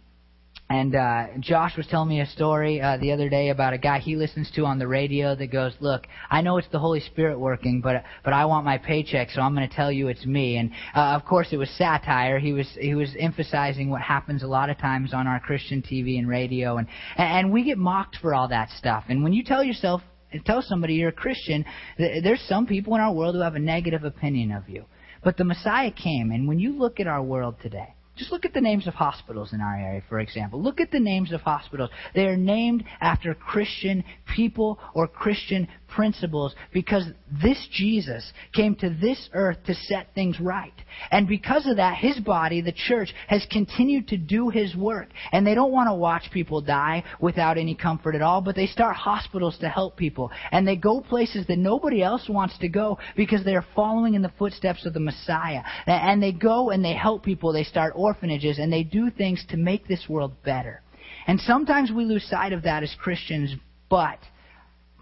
and 0.73 0.95
uh, 0.95 1.27
Josh 1.39 1.77
was 1.77 1.87
telling 1.89 2.09
me 2.09 2.23
a 2.23 2.27
story 2.27 2.81
uh, 2.81 2.97
the 2.97 3.13
other 3.13 3.29
day 3.29 3.51
about 3.51 3.75
a 3.75 3.79
guy 3.79 3.99
he 3.99 4.17
listens 4.17 4.51
to 4.53 4.65
on 4.65 4.79
the 4.79 4.89
radio 4.89 5.35
that 5.35 5.53
goes, 5.53 5.75
"Look, 5.81 6.07
I 6.31 6.41
know 6.41 6.57
it's 6.57 6.69
the 6.73 6.79
Holy 6.79 7.01
Spirit 7.01 7.39
working, 7.39 7.83
but 7.83 8.05
but 8.25 8.33
I 8.33 8.47
want 8.47 8.65
my 8.65 8.79
paycheck, 8.79 9.29
so 9.29 9.43
I'm 9.43 9.55
going 9.55 9.69
to 9.69 9.75
tell 9.75 9.93
you 9.93 10.09
it's 10.09 10.25
me." 10.25 10.57
And 10.57 10.71
uh, 10.97 11.15
of 11.15 11.27
course, 11.27 11.49
it 11.53 11.59
was 11.59 11.69
satire. 11.77 12.39
He 12.39 12.55
was 12.55 12.67
he 12.81 12.95
was 12.95 13.15
emphasizing 13.19 13.91
what 13.91 14.01
happens 14.01 14.43
a 14.43 14.47
lot 14.47 14.71
of 14.71 14.79
times 14.79 15.13
on 15.13 15.27
our 15.27 15.41
Christian 15.41 15.83
TV 15.83 16.19
and 16.19 16.27
radio, 16.27 16.79
and 16.79 16.89
and 17.19 17.53
we 17.53 17.65
get 17.65 17.77
mocked 17.77 18.17
for 18.23 18.35
all 18.35 18.49
that 18.49 18.71
stuff. 18.71 19.05
And 19.11 19.23
when 19.23 19.35
you 19.35 19.45
tell 19.45 19.63
yourself 19.63 20.01
tell 20.47 20.63
somebody 20.63 20.95
you're 20.95 21.11
a 21.11 21.13
Christian, 21.13 21.67
there's 21.99 22.41
some 22.49 22.67
people 22.67 22.95
in 22.95 23.03
our 23.03 23.13
world 23.13 23.35
who 23.35 23.43
have 23.43 23.57
a 23.57 23.59
negative 23.59 24.05
opinion 24.05 24.53
of 24.53 24.71
you. 24.71 24.87
But 25.23 25.37
the 25.37 25.45
Messiah 25.45 25.91
came, 25.91 26.31
and 26.31 26.49
when 26.49 26.59
you 26.59 26.79
look 26.79 26.99
at 26.99 27.07
our 27.07 27.23
world 27.23 27.57
today, 27.61 27.95
just 28.23 28.33
look 28.33 28.45
at 28.45 28.55
the 28.55 28.61
names 28.61 28.87
of 28.87 28.95
hospitals 28.95 29.53
in 29.53 29.61
our 29.61 29.75
area, 29.75 30.03
for 30.09 30.21
example. 30.21 30.63
Look 30.63 30.81
at 30.81 30.93
the 30.93 31.01
names 31.01 31.33
of 31.33 31.41
hospitals. 31.41 31.91
They 32.15 32.27
are 32.27 32.37
named 32.37 32.85
after 33.01 33.35
Christian 33.35 34.05
people 34.35 34.79
or 34.95 35.09
Christian 35.09 35.67
principles 35.89 36.55
because 36.73 37.05
this 37.43 37.69
Jesus 37.73 38.33
came 38.55 38.75
to 38.77 38.91
this 38.91 39.29
earth 39.35 39.59
to 39.67 39.75
set 39.75 40.15
things 40.15 40.41
right. 40.41 40.73
And 41.11 41.29
because 41.29 41.67
of 41.67 41.77
that, 41.77 41.97
his 41.97 42.19
body, 42.21 42.61
the 42.61 42.73
church, 42.73 43.13
has 43.29 43.47
continued 43.51 44.09
to 44.09 44.17
do 44.17 44.49
his 44.49 44.75
work. 44.75 45.09
And 45.33 45.47
they 45.47 45.55
don't 45.55 45.73
want 45.73 45.89
to 45.89 45.95
watch 45.95 46.31
people 46.33 46.61
die 46.61 47.05
without 47.21 47.59
any 47.59 47.75
comfort 47.75 48.15
at 48.15 48.23
all, 48.23 48.41
but 48.41 48.55
they 48.55 48.67
start 48.67 48.97
hospitals 48.97 49.59
to 49.59 49.69
help 49.69 49.97
people. 49.97 50.31
And 50.51 50.67
they 50.67 50.77
go 50.77 51.01
places 51.01 51.47
that 51.49 51.59
nobody 51.59 52.03
else 52.03 52.29
wants 52.29 52.57
to 52.59 52.69
go 52.69 52.99
because 53.17 53.45
they 53.45 53.55
are 53.55 53.67
following 53.75 54.15
in 54.15 54.23
the 54.23 54.33
footsteps 54.39 54.87
of 54.87 54.95
the 54.95 55.01
Messiah. 55.01 55.63
And 55.87 56.23
they 56.23 56.33
go 56.33 56.71
and 56.71 56.85
they 56.85 56.95
help 56.95 57.25
people. 57.25 57.53
They 57.53 57.65
start 57.65 57.93
orphanages 57.97 58.12
and 58.59 58.73
they 58.73 58.83
do 58.83 59.11
things 59.11 59.45
to 59.51 59.57
make 59.57 59.87
this 59.87 60.07
world 60.09 60.33
better. 60.45 60.83
And 61.27 61.41
sometimes 61.41 61.91
we 61.91 62.05
lose 62.05 62.25
sight 62.29 62.53
of 62.53 62.63
that 62.63 62.83
as 62.83 62.95
Christians, 63.01 63.55
but 63.89 64.19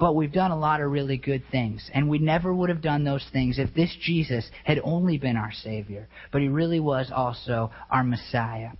but 0.00 0.16
we've 0.16 0.32
done 0.32 0.50
a 0.50 0.58
lot 0.58 0.80
of 0.80 0.90
really 0.90 1.18
good 1.18 1.42
things. 1.52 1.88
And 1.92 2.08
we 2.08 2.18
never 2.18 2.54
would 2.54 2.70
have 2.70 2.80
done 2.80 3.04
those 3.04 3.24
things 3.34 3.58
if 3.58 3.74
this 3.74 3.94
Jesus 4.00 4.50
had 4.64 4.80
only 4.82 5.18
been 5.18 5.36
our 5.36 5.52
Savior. 5.52 6.08
But 6.32 6.40
He 6.40 6.48
really 6.48 6.80
was 6.80 7.12
also 7.14 7.70
our 7.90 8.02
Messiah. 8.02 8.70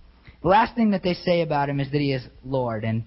The 0.41 0.47
last 0.47 0.73
thing 0.73 0.89
that 0.91 1.03
they 1.03 1.13
say 1.13 1.41
about 1.41 1.69
Him 1.69 1.79
is 1.79 1.91
that 1.91 2.01
He 2.01 2.11
is 2.11 2.23
Lord. 2.43 2.83
And 2.83 3.03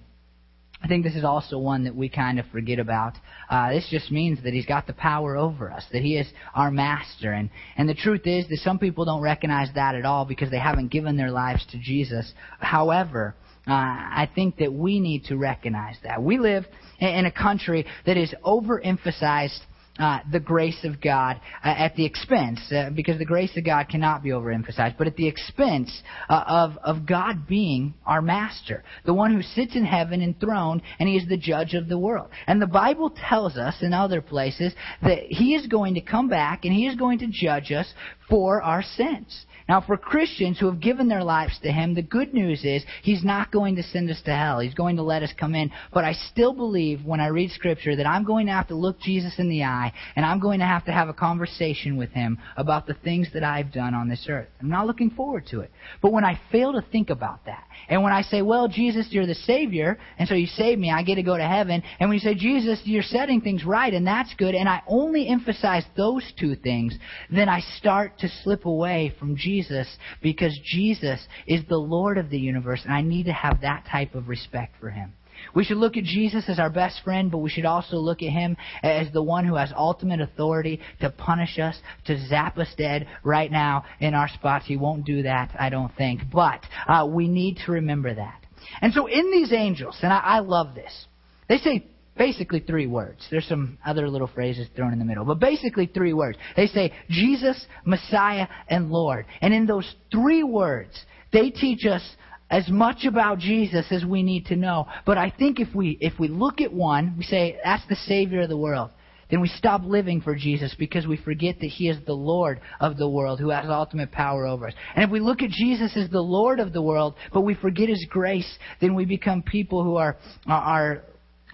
I 0.85 0.87
think 0.87 1.03
this 1.03 1.15
is 1.15 1.23
also 1.23 1.57
one 1.57 1.85
that 1.85 1.95
we 1.95 2.09
kind 2.09 2.37
of 2.37 2.45
forget 2.51 2.77
about. 2.77 3.13
Uh, 3.49 3.71
this 3.71 3.87
just 3.89 4.11
means 4.11 4.43
that 4.43 4.53
He's 4.53 4.67
got 4.67 4.85
the 4.85 4.93
power 4.93 5.35
over 5.35 5.71
us, 5.71 5.83
that 5.91 6.03
He 6.03 6.15
is 6.15 6.27
our 6.53 6.69
Master. 6.69 7.33
And, 7.33 7.49
and 7.75 7.89
the 7.89 7.95
truth 7.95 8.27
is 8.27 8.47
that 8.49 8.59
some 8.59 8.77
people 8.77 9.03
don't 9.03 9.23
recognize 9.23 9.69
that 9.73 9.95
at 9.95 10.05
all 10.05 10.25
because 10.25 10.51
they 10.51 10.59
haven't 10.59 10.89
given 10.89 11.17
their 11.17 11.31
lives 11.31 11.65
to 11.71 11.79
Jesus. 11.79 12.31
However, 12.59 13.33
uh, 13.67 13.71
I 13.71 14.29
think 14.35 14.57
that 14.57 14.71
we 14.71 14.99
need 14.99 15.23
to 15.25 15.37
recognize 15.37 15.95
that. 16.03 16.21
We 16.21 16.37
live 16.37 16.65
in 16.99 17.25
a 17.25 17.31
country 17.31 17.87
that 18.05 18.15
is 18.15 18.31
overemphasized 18.45 19.61
uh, 19.99 20.19
the 20.31 20.39
grace 20.39 20.83
of 20.83 20.99
God 21.01 21.39
uh, 21.63 21.67
at 21.69 21.95
the 21.95 22.05
expense, 22.05 22.59
uh, 22.71 22.89
because 22.93 23.17
the 23.17 23.25
grace 23.25 23.55
of 23.55 23.63
God 23.63 23.87
cannot 23.89 24.23
be 24.23 24.29
overemphasized, 24.29 24.97
but 24.97 25.07
at 25.07 25.15
the 25.15 25.27
expense 25.27 26.01
uh, 26.29 26.43
of, 26.47 26.77
of 26.83 27.05
God 27.05 27.47
being 27.47 27.93
our 28.05 28.21
master, 28.21 28.83
the 29.05 29.13
one 29.13 29.33
who 29.33 29.41
sits 29.41 29.75
in 29.75 29.85
heaven 29.85 30.21
enthroned, 30.21 30.81
and 30.99 31.07
he 31.07 31.15
is 31.15 31.27
the 31.27 31.37
judge 31.37 31.73
of 31.73 31.87
the 31.87 31.97
world. 31.97 32.29
And 32.47 32.61
the 32.61 32.67
Bible 32.67 33.13
tells 33.29 33.57
us 33.57 33.75
in 33.81 33.93
other 33.93 34.21
places 34.21 34.73
that 35.01 35.19
he 35.29 35.55
is 35.55 35.67
going 35.67 35.93
to 35.93 36.01
come 36.01 36.27
back 36.27 36.65
and 36.65 36.73
he 36.73 36.87
is 36.87 36.95
going 36.95 37.19
to 37.19 37.27
judge 37.27 37.71
us 37.71 37.91
for 38.29 38.61
our 38.61 38.83
sins. 38.83 39.45
Now, 39.67 39.81
for 39.81 39.97
Christians 39.97 40.59
who 40.59 40.67
have 40.67 40.79
given 40.79 41.07
their 41.07 41.23
lives 41.23 41.57
to 41.63 41.71
Him, 41.71 41.95
the 41.95 42.03
good 42.03 42.35
news 42.35 42.63
is 42.63 42.83
He's 43.01 43.23
not 43.23 43.51
going 43.51 43.75
to 43.77 43.83
send 43.83 44.11
us 44.11 44.21
to 44.25 44.35
hell. 44.35 44.59
He's 44.59 44.75
going 44.75 44.97
to 44.97 45.01
let 45.01 45.23
us 45.23 45.33
come 45.39 45.55
in. 45.55 45.71
But 45.91 46.03
I 46.03 46.13
still 46.13 46.53
believe 46.53 47.03
when 47.03 47.19
I 47.19 47.27
read 47.27 47.49
Scripture 47.49 47.95
that 47.95 48.05
I'm 48.05 48.23
going 48.23 48.45
to 48.45 48.51
have 48.51 48.67
to 48.67 48.75
look 48.75 48.99
Jesus 48.99 49.33
in 49.39 49.49
the 49.49 49.63
eye 49.63 49.91
and 50.15 50.23
I'm 50.23 50.39
going 50.39 50.59
to 50.59 50.65
have 50.65 50.85
to 50.85 50.91
have 50.91 51.09
a 51.09 51.13
conversation 51.13 51.97
with 51.97 52.11
Him 52.11 52.37
about 52.57 52.85
the 52.85 52.93
things 52.93 53.29
that 53.33 53.43
I've 53.43 53.73
done 53.73 53.95
on 53.95 54.07
this 54.07 54.27
earth. 54.29 54.49
I'm 54.61 54.69
not 54.69 54.85
looking 54.85 55.09
forward 55.09 55.47
to 55.47 55.61
it. 55.61 55.71
But 55.99 56.13
when 56.13 56.23
I 56.23 56.39
fail 56.51 56.73
to 56.73 56.85
think 56.91 57.09
about 57.09 57.45
that, 57.45 57.63
and 57.89 58.03
when 58.03 58.13
I 58.13 58.21
say, 58.21 58.43
well, 58.43 58.67
Jesus, 58.67 59.07
you're 59.09 59.25
the 59.25 59.33
Savior, 59.33 59.97
and 60.19 60.29
so 60.29 60.35
you 60.35 60.45
save 60.45 60.77
me, 60.77 60.91
I 60.91 61.01
get 61.01 61.15
to 61.15 61.23
go 61.23 61.37
to 61.37 61.47
heaven, 61.47 61.81
and 61.99 62.09
when 62.09 62.15
you 62.15 62.21
say, 62.21 62.35
Jesus, 62.35 62.81
you're 62.83 63.03
setting 63.03 63.41
things 63.41 63.65
right, 63.65 63.93
and 63.93 64.05
that's 64.05 64.33
good, 64.35 64.53
and 64.53 64.69
I 64.69 64.83
only 64.87 65.27
emphasize 65.27 65.83
those 65.97 66.23
two 66.39 66.55
things, 66.55 66.95
then 67.31 67.49
I 67.49 67.61
start 67.77 68.19
to 68.19 68.29
slip 68.43 68.65
away 68.65 69.13
from 69.17 69.35
Jesus 69.35 69.54
Jesus 69.55 69.87
because 70.21 70.57
Jesus 70.63 71.25
is 71.47 71.61
the 71.67 71.77
Lord 71.77 72.17
of 72.17 72.29
the 72.29 72.37
universe, 72.37 72.81
and 72.83 72.93
I 72.93 73.01
need 73.01 73.25
to 73.25 73.33
have 73.33 73.61
that 73.61 73.85
type 73.89 74.15
of 74.15 74.27
respect 74.27 74.75
for 74.79 74.89
him. 74.89 75.13
We 75.53 75.63
should 75.63 75.77
look 75.77 75.97
at 75.97 76.03
Jesus 76.03 76.45
as 76.47 76.59
our 76.59 76.69
best 76.69 77.01
friend, 77.03 77.29
but 77.29 77.39
we 77.39 77.49
should 77.49 77.65
also 77.65 77.97
look 77.97 78.21
at 78.21 78.29
him 78.29 78.55
as 78.83 79.11
the 79.11 79.21
one 79.21 79.45
who 79.45 79.55
has 79.55 79.71
ultimate 79.75 80.21
authority 80.21 80.79
to 81.01 81.09
punish 81.09 81.59
us, 81.59 81.77
to 82.05 82.17
zap 82.27 82.57
us 82.57 82.73
dead 82.77 83.07
right 83.23 83.51
now 83.51 83.83
in 83.99 84.13
our 84.13 84.29
spots. 84.29 84.65
He 84.65 84.77
won't 84.77 85.05
do 85.05 85.23
that, 85.23 85.55
I 85.59 85.69
don't 85.69 85.93
think. 85.95 86.21
But 86.31 86.61
uh, 86.87 87.07
we 87.09 87.27
need 87.27 87.57
to 87.65 87.73
remember 87.73 88.13
that. 88.13 88.45
And 88.81 88.93
so 88.93 89.07
in 89.07 89.31
these 89.31 89.53
angels, 89.53 89.97
and 90.01 90.11
I, 90.11 90.19
I 90.19 90.39
love 90.39 90.73
this, 90.73 91.05
they 91.47 91.57
say 91.57 91.85
basically 92.17 92.59
three 92.59 92.87
words. 92.87 93.25
There's 93.29 93.47
some 93.47 93.77
other 93.85 94.09
little 94.09 94.27
phrases 94.27 94.67
thrown 94.75 94.93
in 94.93 94.99
the 94.99 95.05
middle, 95.05 95.25
but 95.25 95.39
basically 95.39 95.87
three 95.87 96.13
words. 96.13 96.37
They 96.55 96.67
say 96.67 96.93
Jesus, 97.09 97.65
Messiah, 97.85 98.47
and 98.69 98.89
Lord. 98.89 99.25
And 99.41 99.53
in 99.53 99.65
those 99.65 99.95
three 100.11 100.43
words, 100.43 100.99
they 101.31 101.49
teach 101.49 101.85
us 101.85 102.03
as 102.49 102.69
much 102.69 103.05
about 103.05 103.39
Jesus 103.39 103.85
as 103.91 104.05
we 104.05 104.23
need 104.23 104.45
to 104.47 104.55
know. 104.55 104.87
But 105.05 105.17
I 105.17 105.33
think 105.37 105.59
if 105.59 105.73
we 105.73 105.97
if 105.99 106.19
we 106.19 106.27
look 106.27 106.61
at 106.61 106.71
one, 106.71 107.15
we 107.17 107.23
say 107.23 107.57
that's 107.63 107.85
the 107.87 107.95
savior 107.95 108.41
of 108.41 108.49
the 108.49 108.57
world. 108.57 108.91
Then 109.29 109.41
we 109.41 109.47
stop 109.47 109.81
living 109.83 110.21
for 110.21 110.35
Jesus 110.35 110.75
because 110.77 111.07
we 111.07 111.17
forget 111.17 111.59
that 111.59 111.67
He 111.67 111.89
is 111.89 111.97
the 112.05 112.13
Lord 112.13 112.61
of 112.79 112.97
the 112.97 113.09
world 113.09 113.39
who 113.39 113.49
has 113.49 113.65
ultimate 113.67 114.11
power 114.11 114.45
over 114.45 114.67
us. 114.67 114.73
And 114.95 115.03
if 115.03 115.09
we 115.09 115.19
look 115.19 115.41
at 115.41 115.49
Jesus 115.49 115.97
as 115.97 116.09
the 116.11 116.21
Lord 116.21 116.59
of 116.59 116.73
the 116.73 116.81
world, 116.81 117.15
but 117.33 117.41
we 117.41 117.55
forget 117.55 117.89
His 117.89 118.05
grace, 118.07 118.59
then 118.81 118.93
we 118.93 119.05
become 119.05 119.41
people 119.41 119.83
who 119.83 119.95
are, 119.95 120.17
are 120.45 121.03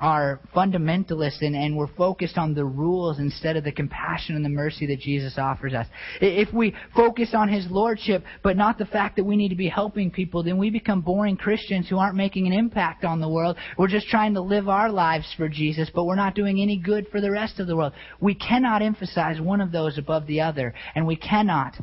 are 0.02 0.40
fundamentalists 0.56 1.42
and, 1.42 1.56
and 1.56 1.78
we're 1.78 1.94
focused 1.96 2.38
on 2.38 2.56
the 2.56 2.66
rules 2.66 3.20
instead 3.20 3.56
of 3.56 3.64
the 3.64 3.72
compassion 3.72 4.36
and 4.36 4.44
the 4.44 4.50
mercy 4.50 4.88
that 4.88 5.00
Jesus 5.00 5.36
offers 5.38 5.74
us. 5.74 5.86
If 6.20 6.52
we 6.52 6.76
focus 6.96 7.30
on 7.34 7.48
His 7.48 7.68
Lordship, 7.70 8.24
but 8.44 8.58
not 8.58 8.80
the 8.80 8.86
fact 8.86 9.16
that 9.18 9.24
we 9.24 9.36
need 9.36 9.50
to 9.50 9.56
be 9.56 9.70
helping 9.70 10.10
people, 10.10 10.42
then 10.44 10.58
we 10.58 10.72
become 10.72 11.02
boring 11.02 11.38
Christians 11.38 11.88
who 11.88 12.00
aren't 12.00 12.16
making 12.16 12.48
an 12.48 12.54
impact 12.54 13.06
on 13.06 13.22
the 13.22 13.30
world. 13.30 13.58
We're 13.78 13.88
just 13.88 14.08
trying 14.08 14.34
to 14.34 14.42
live 14.42 14.68
our 14.68 14.90
lives 14.90 15.32
for 15.38 15.48
Jesus, 15.48 15.92
but 15.94 16.06
we're 16.06 16.16
not 16.16 16.34
doing 16.34 16.60
any 16.60 16.78
good 16.78 17.08
for 17.12 17.22
the 17.22 17.32
rest 17.32 17.60
of 17.60 17.68
the 17.68 17.76
world. 17.76 17.94
We 18.20 18.34
cannot 18.34 18.82
emphasize 18.82 19.40
one 19.40 19.62
of 19.62 19.72
those 19.72 20.00
above 20.00 20.26
the 20.26 20.42
other, 20.42 20.74
and 20.96 21.06
we 21.06 21.16
cannot, 21.16 21.76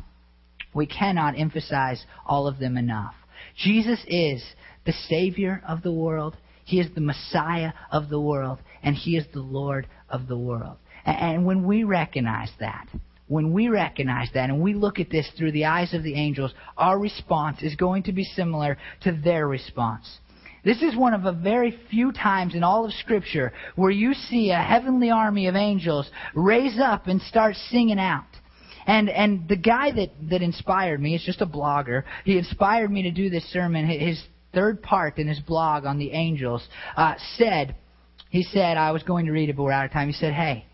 we 0.73 0.85
cannot 0.85 1.39
emphasize 1.39 2.05
all 2.25 2.47
of 2.47 2.59
them 2.59 2.75
enough. 2.75 3.13
Jesus 3.55 4.03
is 4.07 4.43
the 4.85 4.93
Savior 5.07 5.63
of 5.67 5.83
the 5.83 5.91
world. 5.93 6.35
He 6.69 6.79
is 6.79 6.93
the 6.93 7.01
Messiah 7.01 7.73
of 7.91 8.09
the 8.09 8.21
world, 8.21 8.59
and 8.83 8.95
He 8.95 9.17
is 9.17 9.25
the 9.33 9.41
Lord 9.41 9.87
of 10.07 10.27
the 10.27 10.37
world. 10.37 10.77
And 11.03 11.43
when 11.43 11.65
we 11.65 11.83
recognize 11.83 12.51
that, 12.59 12.87
when 13.25 13.53
we 13.53 13.69
recognize 13.69 14.29
that 14.35 14.51
and 14.51 14.61
we 14.61 14.75
look 14.75 14.99
at 14.99 15.09
this 15.09 15.27
through 15.35 15.53
the 15.53 15.65
eyes 15.65 15.95
of 15.95 16.03
the 16.03 16.13
angels, 16.13 16.53
our 16.77 16.99
response 16.99 17.63
is 17.63 17.75
going 17.75 18.03
to 18.03 18.13
be 18.13 18.23
similar 18.23 18.77
to 19.01 19.11
their 19.11 19.47
response. 19.47 20.19
This 20.63 20.83
is 20.83 20.95
one 20.95 21.15
of 21.15 21.25
a 21.25 21.31
very 21.31 21.75
few 21.89 22.11
times 22.11 22.53
in 22.53 22.63
all 22.63 22.85
of 22.85 22.93
Scripture 22.93 23.51
where 23.75 23.89
you 23.89 24.13
see 24.13 24.51
a 24.51 24.61
heavenly 24.61 25.09
army 25.09 25.47
of 25.47 25.55
angels 25.55 26.07
raise 26.35 26.79
up 26.79 27.07
and 27.07 27.19
start 27.23 27.55
singing 27.71 27.97
out. 27.97 28.27
And 28.85 29.09
and 29.09 29.47
the 29.47 29.55
guy 29.55 29.91
that 29.91 30.11
that 30.29 30.43
inspired 30.43 31.01
me 31.01 31.15
is 31.15 31.23
just 31.23 31.41
a 31.41 31.47
blogger. 31.47 32.03
He 32.25 32.37
inspired 32.37 32.91
me 32.91 33.01
to 33.03 33.11
do 33.11 33.31
this 33.31 33.51
sermon. 33.51 33.87
His 33.87 34.21
third 34.53 34.81
part 34.81 35.17
in 35.17 35.27
his 35.27 35.39
blog 35.39 35.85
on 35.85 35.97
the 35.97 36.11
angels, 36.11 36.67
uh, 36.95 37.15
said, 37.37 37.75
he 38.29 38.43
said, 38.43 38.77
I 38.77 38.91
was 38.91 39.03
going 39.03 39.25
to 39.25 39.31
read 39.31 39.49
it, 39.49 39.55
but 39.55 39.63
we're 39.63 39.71
out 39.71 39.85
of 39.85 39.91
time. 39.91 40.07
He 40.07 40.13
said, 40.13 40.33
hey, 40.33 40.65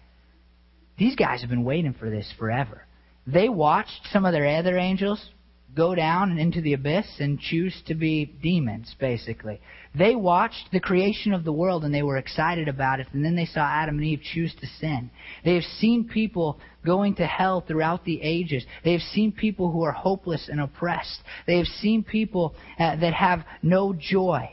these 0.98 1.16
guys 1.16 1.42
have 1.42 1.50
been 1.50 1.64
waiting 1.64 1.94
for 1.94 2.10
this 2.10 2.32
forever. 2.38 2.82
They 3.28 3.50
watched 3.50 4.08
some 4.12 4.26
of 4.26 4.34
their 4.34 4.48
other 4.48 4.78
angels 4.78 5.24
go 5.76 5.94
down 5.94 6.32
and 6.32 6.40
into 6.40 6.62
the 6.62 6.74
abyss 6.74 7.06
and 7.20 7.40
choose 7.40 7.76
to 7.88 7.96
be 7.96 8.26
demons, 8.26 8.96
basically. 9.00 9.60
They 9.98 10.16
watched 10.16 10.72
the 10.72 10.80
creation 10.80 11.34
of 11.34 11.44
the 11.44 11.52
world 11.52 11.84
and 11.84 11.94
they 11.94 12.04
were 12.04 12.18
excited 12.18 12.68
about 12.68 13.00
it, 13.00 13.08
and 13.14 13.24
then 13.24 13.36
they 13.36 13.46
saw 13.46 13.62
Adam 13.62 13.98
and 13.98 14.06
Eve 14.06 14.22
choose 14.34 14.54
to 14.62 14.68
sin. 14.80 15.10
They 15.44 15.56
have 15.56 15.64
seen 15.64 16.08
people 16.08 16.60
going 16.86 17.16
to 17.16 17.26
hell 17.26 17.62
throughout 17.62 18.06
the 18.06 18.22
ages. 18.22 18.66
They 18.84 18.94
have 18.94 19.02
seen 19.02 19.32
people 19.32 19.72
who 19.72 19.84
are 19.84 19.92
hopeless 19.92 20.50
and 20.50 20.62
oppressed. 20.62 21.20
They 21.48 21.58
have 21.58 21.68
seen 21.68 22.04
people 22.04 22.56
uh, 22.80 22.96
that 22.98 23.14
have 23.14 23.44
no 23.62 23.94
joy. 23.94 24.52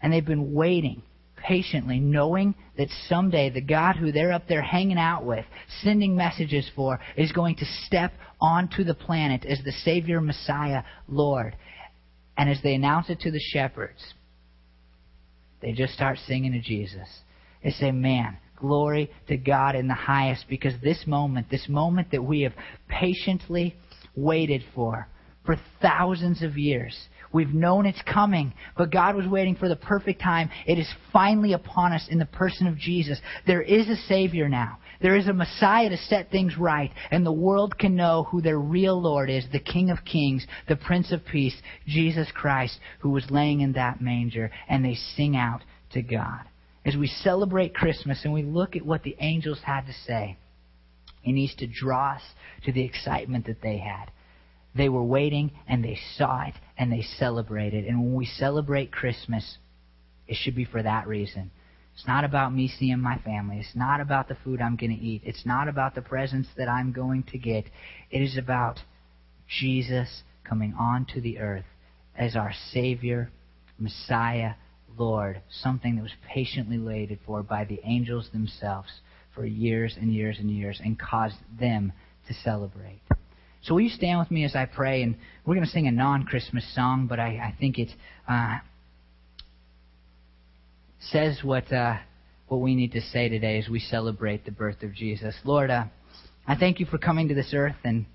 And 0.00 0.12
they've 0.12 0.24
been 0.24 0.52
waiting 0.52 1.02
patiently, 1.42 2.00
knowing 2.00 2.54
that 2.78 2.88
someday 3.08 3.50
the 3.50 3.60
God 3.60 3.96
who 3.96 4.12
they're 4.12 4.32
up 4.32 4.48
there 4.48 4.62
hanging 4.62 4.98
out 4.98 5.24
with, 5.24 5.44
sending 5.82 6.16
messages 6.16 6.70
for, 6.74 7.00
is 7.16 7.32
going 7.32 7.56
to 7.56 7.64
step 7.86 8.12
onto 8.40 8.84
the 8.84 8.94
planet 8.94 9.44
as 9.44 9.60
the 9.64 9.72
Savior, 9.84 10.20
Messiah, 10.20 10.82
Lord. 11.08 11.56
And 12.36 12.48
as 12.48 12.58
they 12.62 12.74
announce 12.74 13.10
it 13.10 13.20
to 13.20 13.30
the 13.30 13.40
shepherds, 13.52 14.02
they 15.60 15.72
just 15.72 15.94
start 15.94 16.18
singing 16.26 16.52
to 16.52 16.60
Jesus. 16.60 17.08
They 17.62 17.70
say, 17.70 17.92
Man, 17.92 18.38
glory 18.56 19.10
to 19.28 19.36
God 19.36 19.76
in 19.76 19.88
the 19.88 19.94
highest, 19.94 20.46
because 20.48 20.74
this 20.82 21.04
moment, 21.06 21.48
this 21.50 21.68
moment 21.68 22.10
that 22.12 22.22
we 22.22 22.42
have 22.42 22.54
patiently 22.88 23.76
waited 24.16 24.62
for, 24.74 25.08
for 25.44 25.56
thousands 25.80 26.42
of 26.42 26.56
years, 26.56 26.96
We've 27.32 27.52
known 27.52 27.86
it's 27.86 28.02
coming, 28.02 28.52
but 28.76 28.90
God 28.90 29.16
was 29.16 29.26
waiting 29.26 29.56
for 29.56 29.68
the 29.68 29.76
perfect 29.76 30.20
time. 30.20 30.50
It 30.66 30.78
is 30.78 30.88
finally 31.12 31.54
upon 31.54 31.92
us 31.92 32.06
in 32.10 32.18
the 32.18 32.26
person 32.26 32.66
of 32.66 32.76
Jesus. 32.76 33.20
There 33.46 33.62
is 33.62 33.88
a 33.88 33.96
Savior 34.08 34.48
now. 34.48 34.78
There 35.00 35.16
is 35.16 35.26
a 35.26 35.32
Messiah 35.32 35.88
to 35.88 35.96
set 35.96 36.30
things 36.30 36.56
right, 36.56 36.92
and 37.10 37.26
the 37.26 37.32
world 37.32 37.78
can 37.78 37.96
know 37.96 38.24
who 38.30 38.40
their 38.40 38.58
real 38.58 39.00
Lord 39.00 39.30
is, 39.30 39.44
the 39.50 39.58
King 39.58 39.90
of 39.90 40.04
Kings, 40.04 40.46
the 40.68 40.76
Prince 40.76 41.10
of 41.10 41.24
Peace, 41.24 41.56
Jesus 41.86 42.28
Christ, 42.32 42.78
who 43.00 43.10
was 43.10 43.30
laying 43.30 43.60
in 43.60 43.72
that 43.72 44.00
manger, 44.00 44.50
and 44.68 44.84
they 44.84 44.94
sing 45.16 45.36
out 45.36 45.62
to 45.92 46.02
God. 46.02 46.42
As 46.84 46.96
we 46.96 47.06
celebrate 47.06 47.74
Christmas 47.74 48.20
and 48.24 48.32
we 48.32 48.42
look 48.42 48.76
at 48.76 48.86
what 48.86 49.02
the 49.02 49.16
angels 49.18 49.60
had 49.64 49.86
to 49.86 49.92
say, 50.06 50.36
it 51.24 51.32
needs 51.32 51.54
to 51.56 51.66
draw 51.66 52.14
us 52.14 52.22
to 52.64 52.72
the 52.72 52.84
excitement 52.84 53.46
that 53.46 53.62
they 53.62 53.78
had. 53.78 54.10
They 54.74 54.88
were 54.88 55.04
waiting 55.04 55.52
and 55.66 55.84
they 55.84 55.98
saw 56.16 56.46
it 56.46 56.54
and 56.78 56.90
they 56.90 57.02
celebrated. 57.02 57.84
And 57.84 58.00
when 58.00 58.14
we 58.14 58.26
celebrate 58.26 58.92
Christmas, 58.92 59.58
it 60.26 60.36
should 60.36 60.54
be 60.54 60.64
for 60.64 60.82
that 60.82 61.06
reason. 61.06 61.50
It's 61.94 62.06
not 62.06 62.24
about 62.24 62.54
me 62.54 62.68
seeing 62.68 63.00
my 63.00 63.18
family. 63.18 63.58
It's 63.58 63.76
not 63.76 64.00
about 64.00 64.28
the 64.28 64.36
food 64.42 64.62
I'm 64.62 64.76
going 64.76 64.96
to 64.96 65.02
eat. 65.02 65.22
It's 65.24 65.44
not 65.44 65.68
about 65.68 65.94
the 65.94 66.00
presents 66.00 66.48
that 66.56 66.68
I'm 66.68 66.92
going 66.92 67.24
to 67.24 67.38
get. 67.38 67.66
It 68.10 68.22
is 68.22 68.38
about 68.38 68.80
Jesus 69.60 70.22
coming 70.42 70.74
onto 70.78 71.20
the 71.20 71.38
earth 71.38 71.66
as 72.16 72.34
our 72.34 72.52
Savior, 72.72 73.30
Messiah, 73.78 74.52
Lord, 74.96 75.42
something 75.50 75.96
that 75.96 76.02
was 76.02 76.12
patiently 76.26 76.78
waited 76.78 77.18
for 77.26 77.42
by 77.42 77.64
the 77.64 77.80
angels 77.84 78.30
themselves 78.32 78.88
for 79.34 79.44
years 79.44 79.96
and 80.00 80.12
years 80.12 80.38
and 80.38 80.50
years 80.50 80.80
and 80.82 80.98
caused 80.98 81.36
them 81.58 81.92
to 82.28 82.34
celebrate. 82.34 83.00
So 83.62 83.74
will 83.74 83.82
you 83.82 83.90
stand 83.90 84.18
with 84.18 84.30
me 84.30 84.44
as 84.44 84.56
I 84.56 84.66
pray? 84.66 85.02
And 85.02 85.16
we're 85.46 85.54
going 85.54 85.66
to 85.66 85.72
sing 85.72 85.86
a 85.86 85.92
non-Christmas 85.92 86.64
song, 86.74 87.06
but 87.06 87.20
I, 87.20 87.38
I 87.38 87.54
think 87.58 87.78
it 87.78 87.90
uh, 88.28 88.58
says 91.10 91.40
what 91.42 91.72
uh, 91.72 91.96
what 92.48 92.60
we 92.60 92.74
need 92.74 92.92
to 92.92 93.00
say 93.00 93.28
today 93.28 93.58
as 93.58 93.68
we 93.68 93.78
celebrate 93.78 94.44
the 94.44 94.50
birth 94.50 94.82
of 94.82 94.94
Jesus. 94.94 95.34
Lord, 95.44 95.70
uh, 95.70 95.84
I 96.46 96.56
thank 96.56 96.80
you 96.80 96.86
for 96.86 96.98
coming 96.98 97.28
to 97.28 97.34
this 97.34 97.52
earth 97.54 97.76
and 97.84 98.06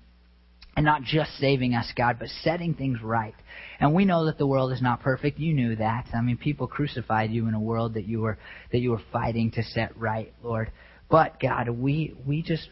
and 0.76 0.84
not 0.84 1.02
just 1.02 1.32
saving 1.38 1.74
us, 1.74 1.90
God, 1.96 2.18
but 2.20 2.28
setting 2.44 2.72
things 2.72 3.02
right. 3.02 3.34
And 3.80 3.94
we 3.94 4.04
know 4.04 4.26
that 4.26 4.38
the 4.38 4.46
world 4.46 4.70
is 4.70 4.80
not 4.80 5.00
perfect. 5.00 5.40
You 5.40 5.52
knew 5.52 5.74
that. 5.74 6.06
I 6.14 6.20
mean, 6.20 6.36
people 6.36 6.68
crucified 6.68 7.32
you 7.32 7.48
in 7.48 7.54
a 7.54 7.60
world 7.60 7.94
that 7.94 8.06
you 8.06 8.20
were 8.20 8.38
that 8.70 8.78
you 8.78 8.90
were 8.90 9.02
fighting 9.12 9.50
to 9.52 9.62
set 9.62 9.98
right, 9.98 10.32
Lord. 10.42 10.70
But 11.10 11.40
God, 11.40 11.68
we 11.70 12.14
we 12.24 12.42
just 12.42 12.68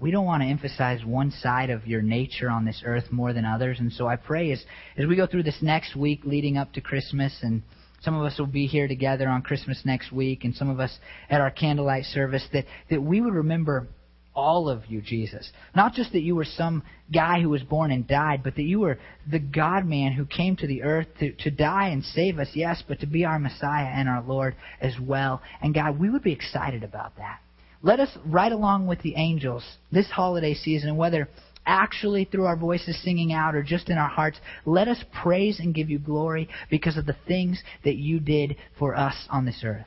we 0.00 0.10
don't 0.10 0.24
want 0.24 0.42
to 0.42 0.48
emphasize 0.48 1.04
one 1.04 1.30
side 1.30 1.70
of 1.70 1.86
your 1.86 2.02
nature 2.02 2.50
on 2.50 2.64
this 2.64 2.82
earth 2.84 3.04
more 3.10 3.32
than 3.32 3.44
others. 3.44 3.78
And 3.78 3.92
so 3.92 4.08
I 4.08 4.16
pray 4.16 4.50
as, 4.52 4.64
as 4.96 5.06
we 5.06 5.16
go 5.16 5.26
through 5.26 5.44
this 5.44 5.58
next 5.62 5.94
week 5.94 6.20
leading 6.24 6.56
up 6.56 6.72
to 6.72 6.80
Christmas, 6.80 7.38
and 7.42 7.62
some 8.02 8.14
of 8.16 8.24
us 8.24 8.38
will 8.38 8.46
be 8.46 8.66
here 8.66 8.88
together 8.88 9.28
on 9.28 9.42
Christmas 9.42 9.82
next 9.84 10.12
week, 10.12 10.44
and 10.44 10.54
some 10.54 10.68
of 10.68 10.80
us 10.80 10.98
at 11.30 11.40
our 11.40 11.50
candlelight 11.50 12.04
service, 12.04 12.46
that, 12.52 12.64
that 12.90 13.02
we 13.02 13.20
would 13.20 13.34
remember 13.34 13.86
all 14.34 14.68
of 14.68 14.82
you, 14.88 15.00
Jesus. 15.00 15.50
Not 15.76 15.94
just 15.94 16.12
that 16.12 16.22
you 16.22 16.34
were 16.34 16.44
some 16.44 16.82
guy 17.12 17.40
who 17.40 17.48
was 17.48 17.62
born 17.62 17.92
and 17.92 18.06
died, 18.06 18.42
but 18.42 18.56
that 18.56 18.62
you 18.64 18.80
were 18.80 18.98
the 19.30 19.38
God 19.38 19.86
man 19.86 20.12
who 20.12 20.26
came 20.26 20.56
to 20.56 20.66
the 20.66 20.82
earth 20.82 21.06
to, 21.20 21.32
to 21.32 21.50
die 21.52 21.90
and 21.90 22.02
save 22.04 22.40
us, 22.40 22.48
yes, 22.54 22.82
but 22.86 22.98
to 23.00 23.06
be 23.06 23.24
our 23.24 23.38
Messiah 23.38 23.86
and 23.86 24.08
our 24.08 24.22
Lord 24.22 24.56
as 24.80 24.94
well. 25.00 25.40
And 25.62 25.72
God, 25.72 26.00
we 26.00 26.10
would 26.10 26.24
be 26.24 26.32
excited 26.32 26.82
about 26.82 27.16
that. 27.16 27.38
Let 27.84 28.00
us, 28.00 28.08
right 28.24 28.50
along 28.50 28.86
with 28.86 29.02
the 29.02 29.14
angels, 29.16 29.62
this 29.92 30.10
holiday 30.10 30.54
season, 30.54 30.96
whether 30.96 31.28
actually 31.66 32.24
through 32.24 32.46
our 32.46 32.56
voices 32.56 32.98
singing 33.02 33.30
out 33.30 33.54
or 33.54 33.62
just 33.62 33.90
in 33.90 33.98
our 33.98 34.08
hearts, 34.08 34.38
let 34.64 34.88
us 34.88 35.04
praise 35.22 35.60
and 35.60 35.74
give 35.74 35.90
you 35.90 35.98
glory 35.98 36.48
because 36.70 36.96
of 36.96 37.04
the 37.04 37.16
things 37.28 37.62
that 37.84 37.96
you 37.96 38.20
did 38.20 38.56
for 38.78 38.96
us 38.96 39.14
on 39.28 39.44
this 39.44 39.60
earth. 39.62 39.84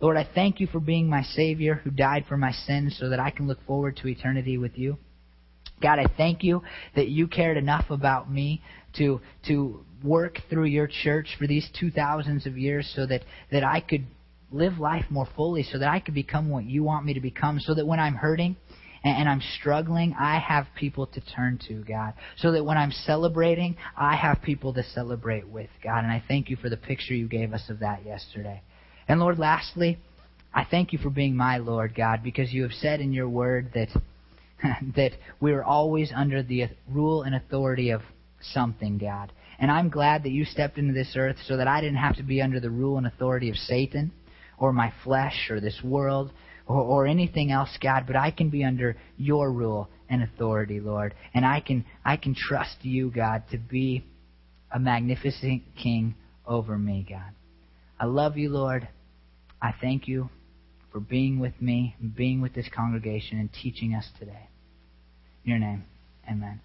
Lord, 0.00 0.18
I 0.18 0.28
thank 0.34 0.60
you 0.60 0.66
for 0.66 0.80
being 0.80 1.08
my 1.08 1.22
Savior 1.22 1.76
who 1.76 1.90
died 1.90 2.26
for 2.28 2.36
my 2.36 2.52
sins 2.52 2.98
so 3.00 3.08
that 3.08 3.20
I 3.20 3.30
can 3.30 3.46
look 3.46 3.64
forward 3.66 3.96
to 3.96 4.08
eternity 4.08 4.58
with 4.58 4.76
you. 4.76 4.98
God, 5.80 5.98
I 5.98 6.04
thank 6.18 6.42
you 6.42 6.62
that 6.94 7.08
you 7.08 7.26
cared 7.26 7.56
enough 7.56 7.88
about 7.88 8.30
me 8.30 8.60
to 8.98 9.22
to 9.48 9.82
work 10.04 10.40
through 10.50 10.64
your 10.64 10.86
church 10.86 11.36
for 11.38 11.46
these 11.46 11.68
two 11.78 11.90
thousands 11.90 12.46
of 12.46 12.58
years 12.58 12.90
so 12.94 13.06
that, 13.06 13.22
that 13.50 13.64
I 13.64 13.80
could 13.80 14.06
live 14.52 14.78
life 14.78 15.04
more 15.10 15.28
fully 15.36 15.62
so 15.62 15.78
that 15.78 15.88
I 15.88 16.00
could 16.00 16.14
become 16.14 16.48
what 16.48 16.64
you 16.64 16.82
want 16.82 17.06
me 17.06 17.14
to 17.14 17.20
become, 17.20 17.60
so 17.60 17.74
that 17.74 17.86
when 17.86 18.00
I'm 18.00 18.14
hurting 18.14 18.56
and, 19.04 19.18
and 19.18 19.28
I'm 19.28 19.40
struggling, 19.58 20.14
I 20.18 20.38
have 20.38 20.66
people 20.76 21.06
to 21.06 21.20
turn 21.20 21.58
to, 21.68 21.84
God. 21.84 22.14
So 22.36 22.52
that 22.52 22.64
when 22.64 22.76
I'm 22.76 22.90
celebrating, 22.90 23.76
I 23.96 24.16
have 24.16 24.42
people 24.42 24.74
to 24.74 24.82
celebrate 24.82 25.48
with, 25.48 25.70
God. 25.82 26.04
And 26.04 26.12
I 26.12 26.22
thank 26.26 26.50
you 26.50 26.56
for 26.56 26.68
the 26.68 26.76
picture 26.76 27.14
you 27.14 27.28
gave 27.28 27.52
us 27.52 27.68
of 27.68 27.80
that 27.80 28.04
yesterday. 28.04 28.62
And 29.08 29.20
Lord, 29.20 29.38
lastly, 29.38 29.98
I 30.52 30.64
thank 30.68 30.92
you 30.92 30.98
for 30.98 31.10
being 31.10 31.36
my 31.36 31.58
Lord, 31.58 31.94
God, 31.94 32.22
because 32.22 32.52
you 32.52 32.62
have 32.62 32.72
said 32.72 33.00
in 33.00 33.12
your 33.12 33.28
word 33.28 33.70
that 33.74 33.88
that 34.96 35.12
we 35.40 35.52
are 35.52 35.64
always 35.64 36.12
under 36.14 36.42
the 36.42 36.68
rule 36.88 37.22
and 37.22 37.34
authority 37.34 37.90
of 37.90 38.02
something, 38.40 38.98
God. 38.98 39.32
And 39.58 39.70
I'm 39.70 39.90
glad 39.90 40.22
that 40.24 40.30
you 40.30 40.44
stepped 40.44 40.78
into 40.78 40.92
this 40.92 41.14
earth 41.16 41.36
so 41.46 41.56
that 41.56 41.68
I 41.68 41.80
didn't 41.80 41.98
have 41.98 42.16
to 42.16 42.22
be 42.22 42.40
under 42.40 42.60
the 42.60 42.70
rule 42.70 42.98
and 42.98 43.06
authority 43.06 43.50
of 43.50 43.56
Satan 43.56 44.12
or 44.60 44.72
my 44.72 44.92
flesh 45.02 45.48
or 45.50 45.58
this 45.58 45.80
world 45.82 46.30
or, 46.68 46.80
or 46.80 47.06
anything 47.06 47.50
else, 47.50 47.70
God, 47.82 48.04
but 48.06 48.14
I 48.14 48.30
can 48.30 48.50
be 48.50 48.62
under 48.62 48.96
your 49.16 49.50
rule 49.50 49.88
and 50.08 50.22
authority, 50.22 50.78
Lord. 50.78 51.14
And 51.34 51.44
I 51.44 51.60
can 51.60 51.84
I 52.04 52.16
can 52.16 52.36
trust 52.36 52.76
you, 52.82 53.10
God, 53.10 53.42
to 53.50 53.58
be 53.58 54.04
a 54.72 54.78
magnificent 54.78 55.62
king 55.82 56.14
over 56.46 56.78
me, 56.78 57.04
God. 57.08 57.32
I 57.98 58.04
love 58.04 58.36
you, 58.36 58.50
Lord. 58.50 58.88
I 59.60 59.72
thank 59.80 60.06
you 60.06 60.30
for 60.92 61.00
being 61.00 61.38
with 61.38 61.60
me, 61.60 61.96
being 62.16 62.40
with 62.40 62.54
this 62.54 62.68
congregation, 62.74 63.38
and 63.38 63.50
teaching 63.52 63.94
us 63.94 64.06
today. 64.18 64.48
In 65.44 65.50
your 65.50 65.58
name, 65.58 65.84
amen. 66.30 66.60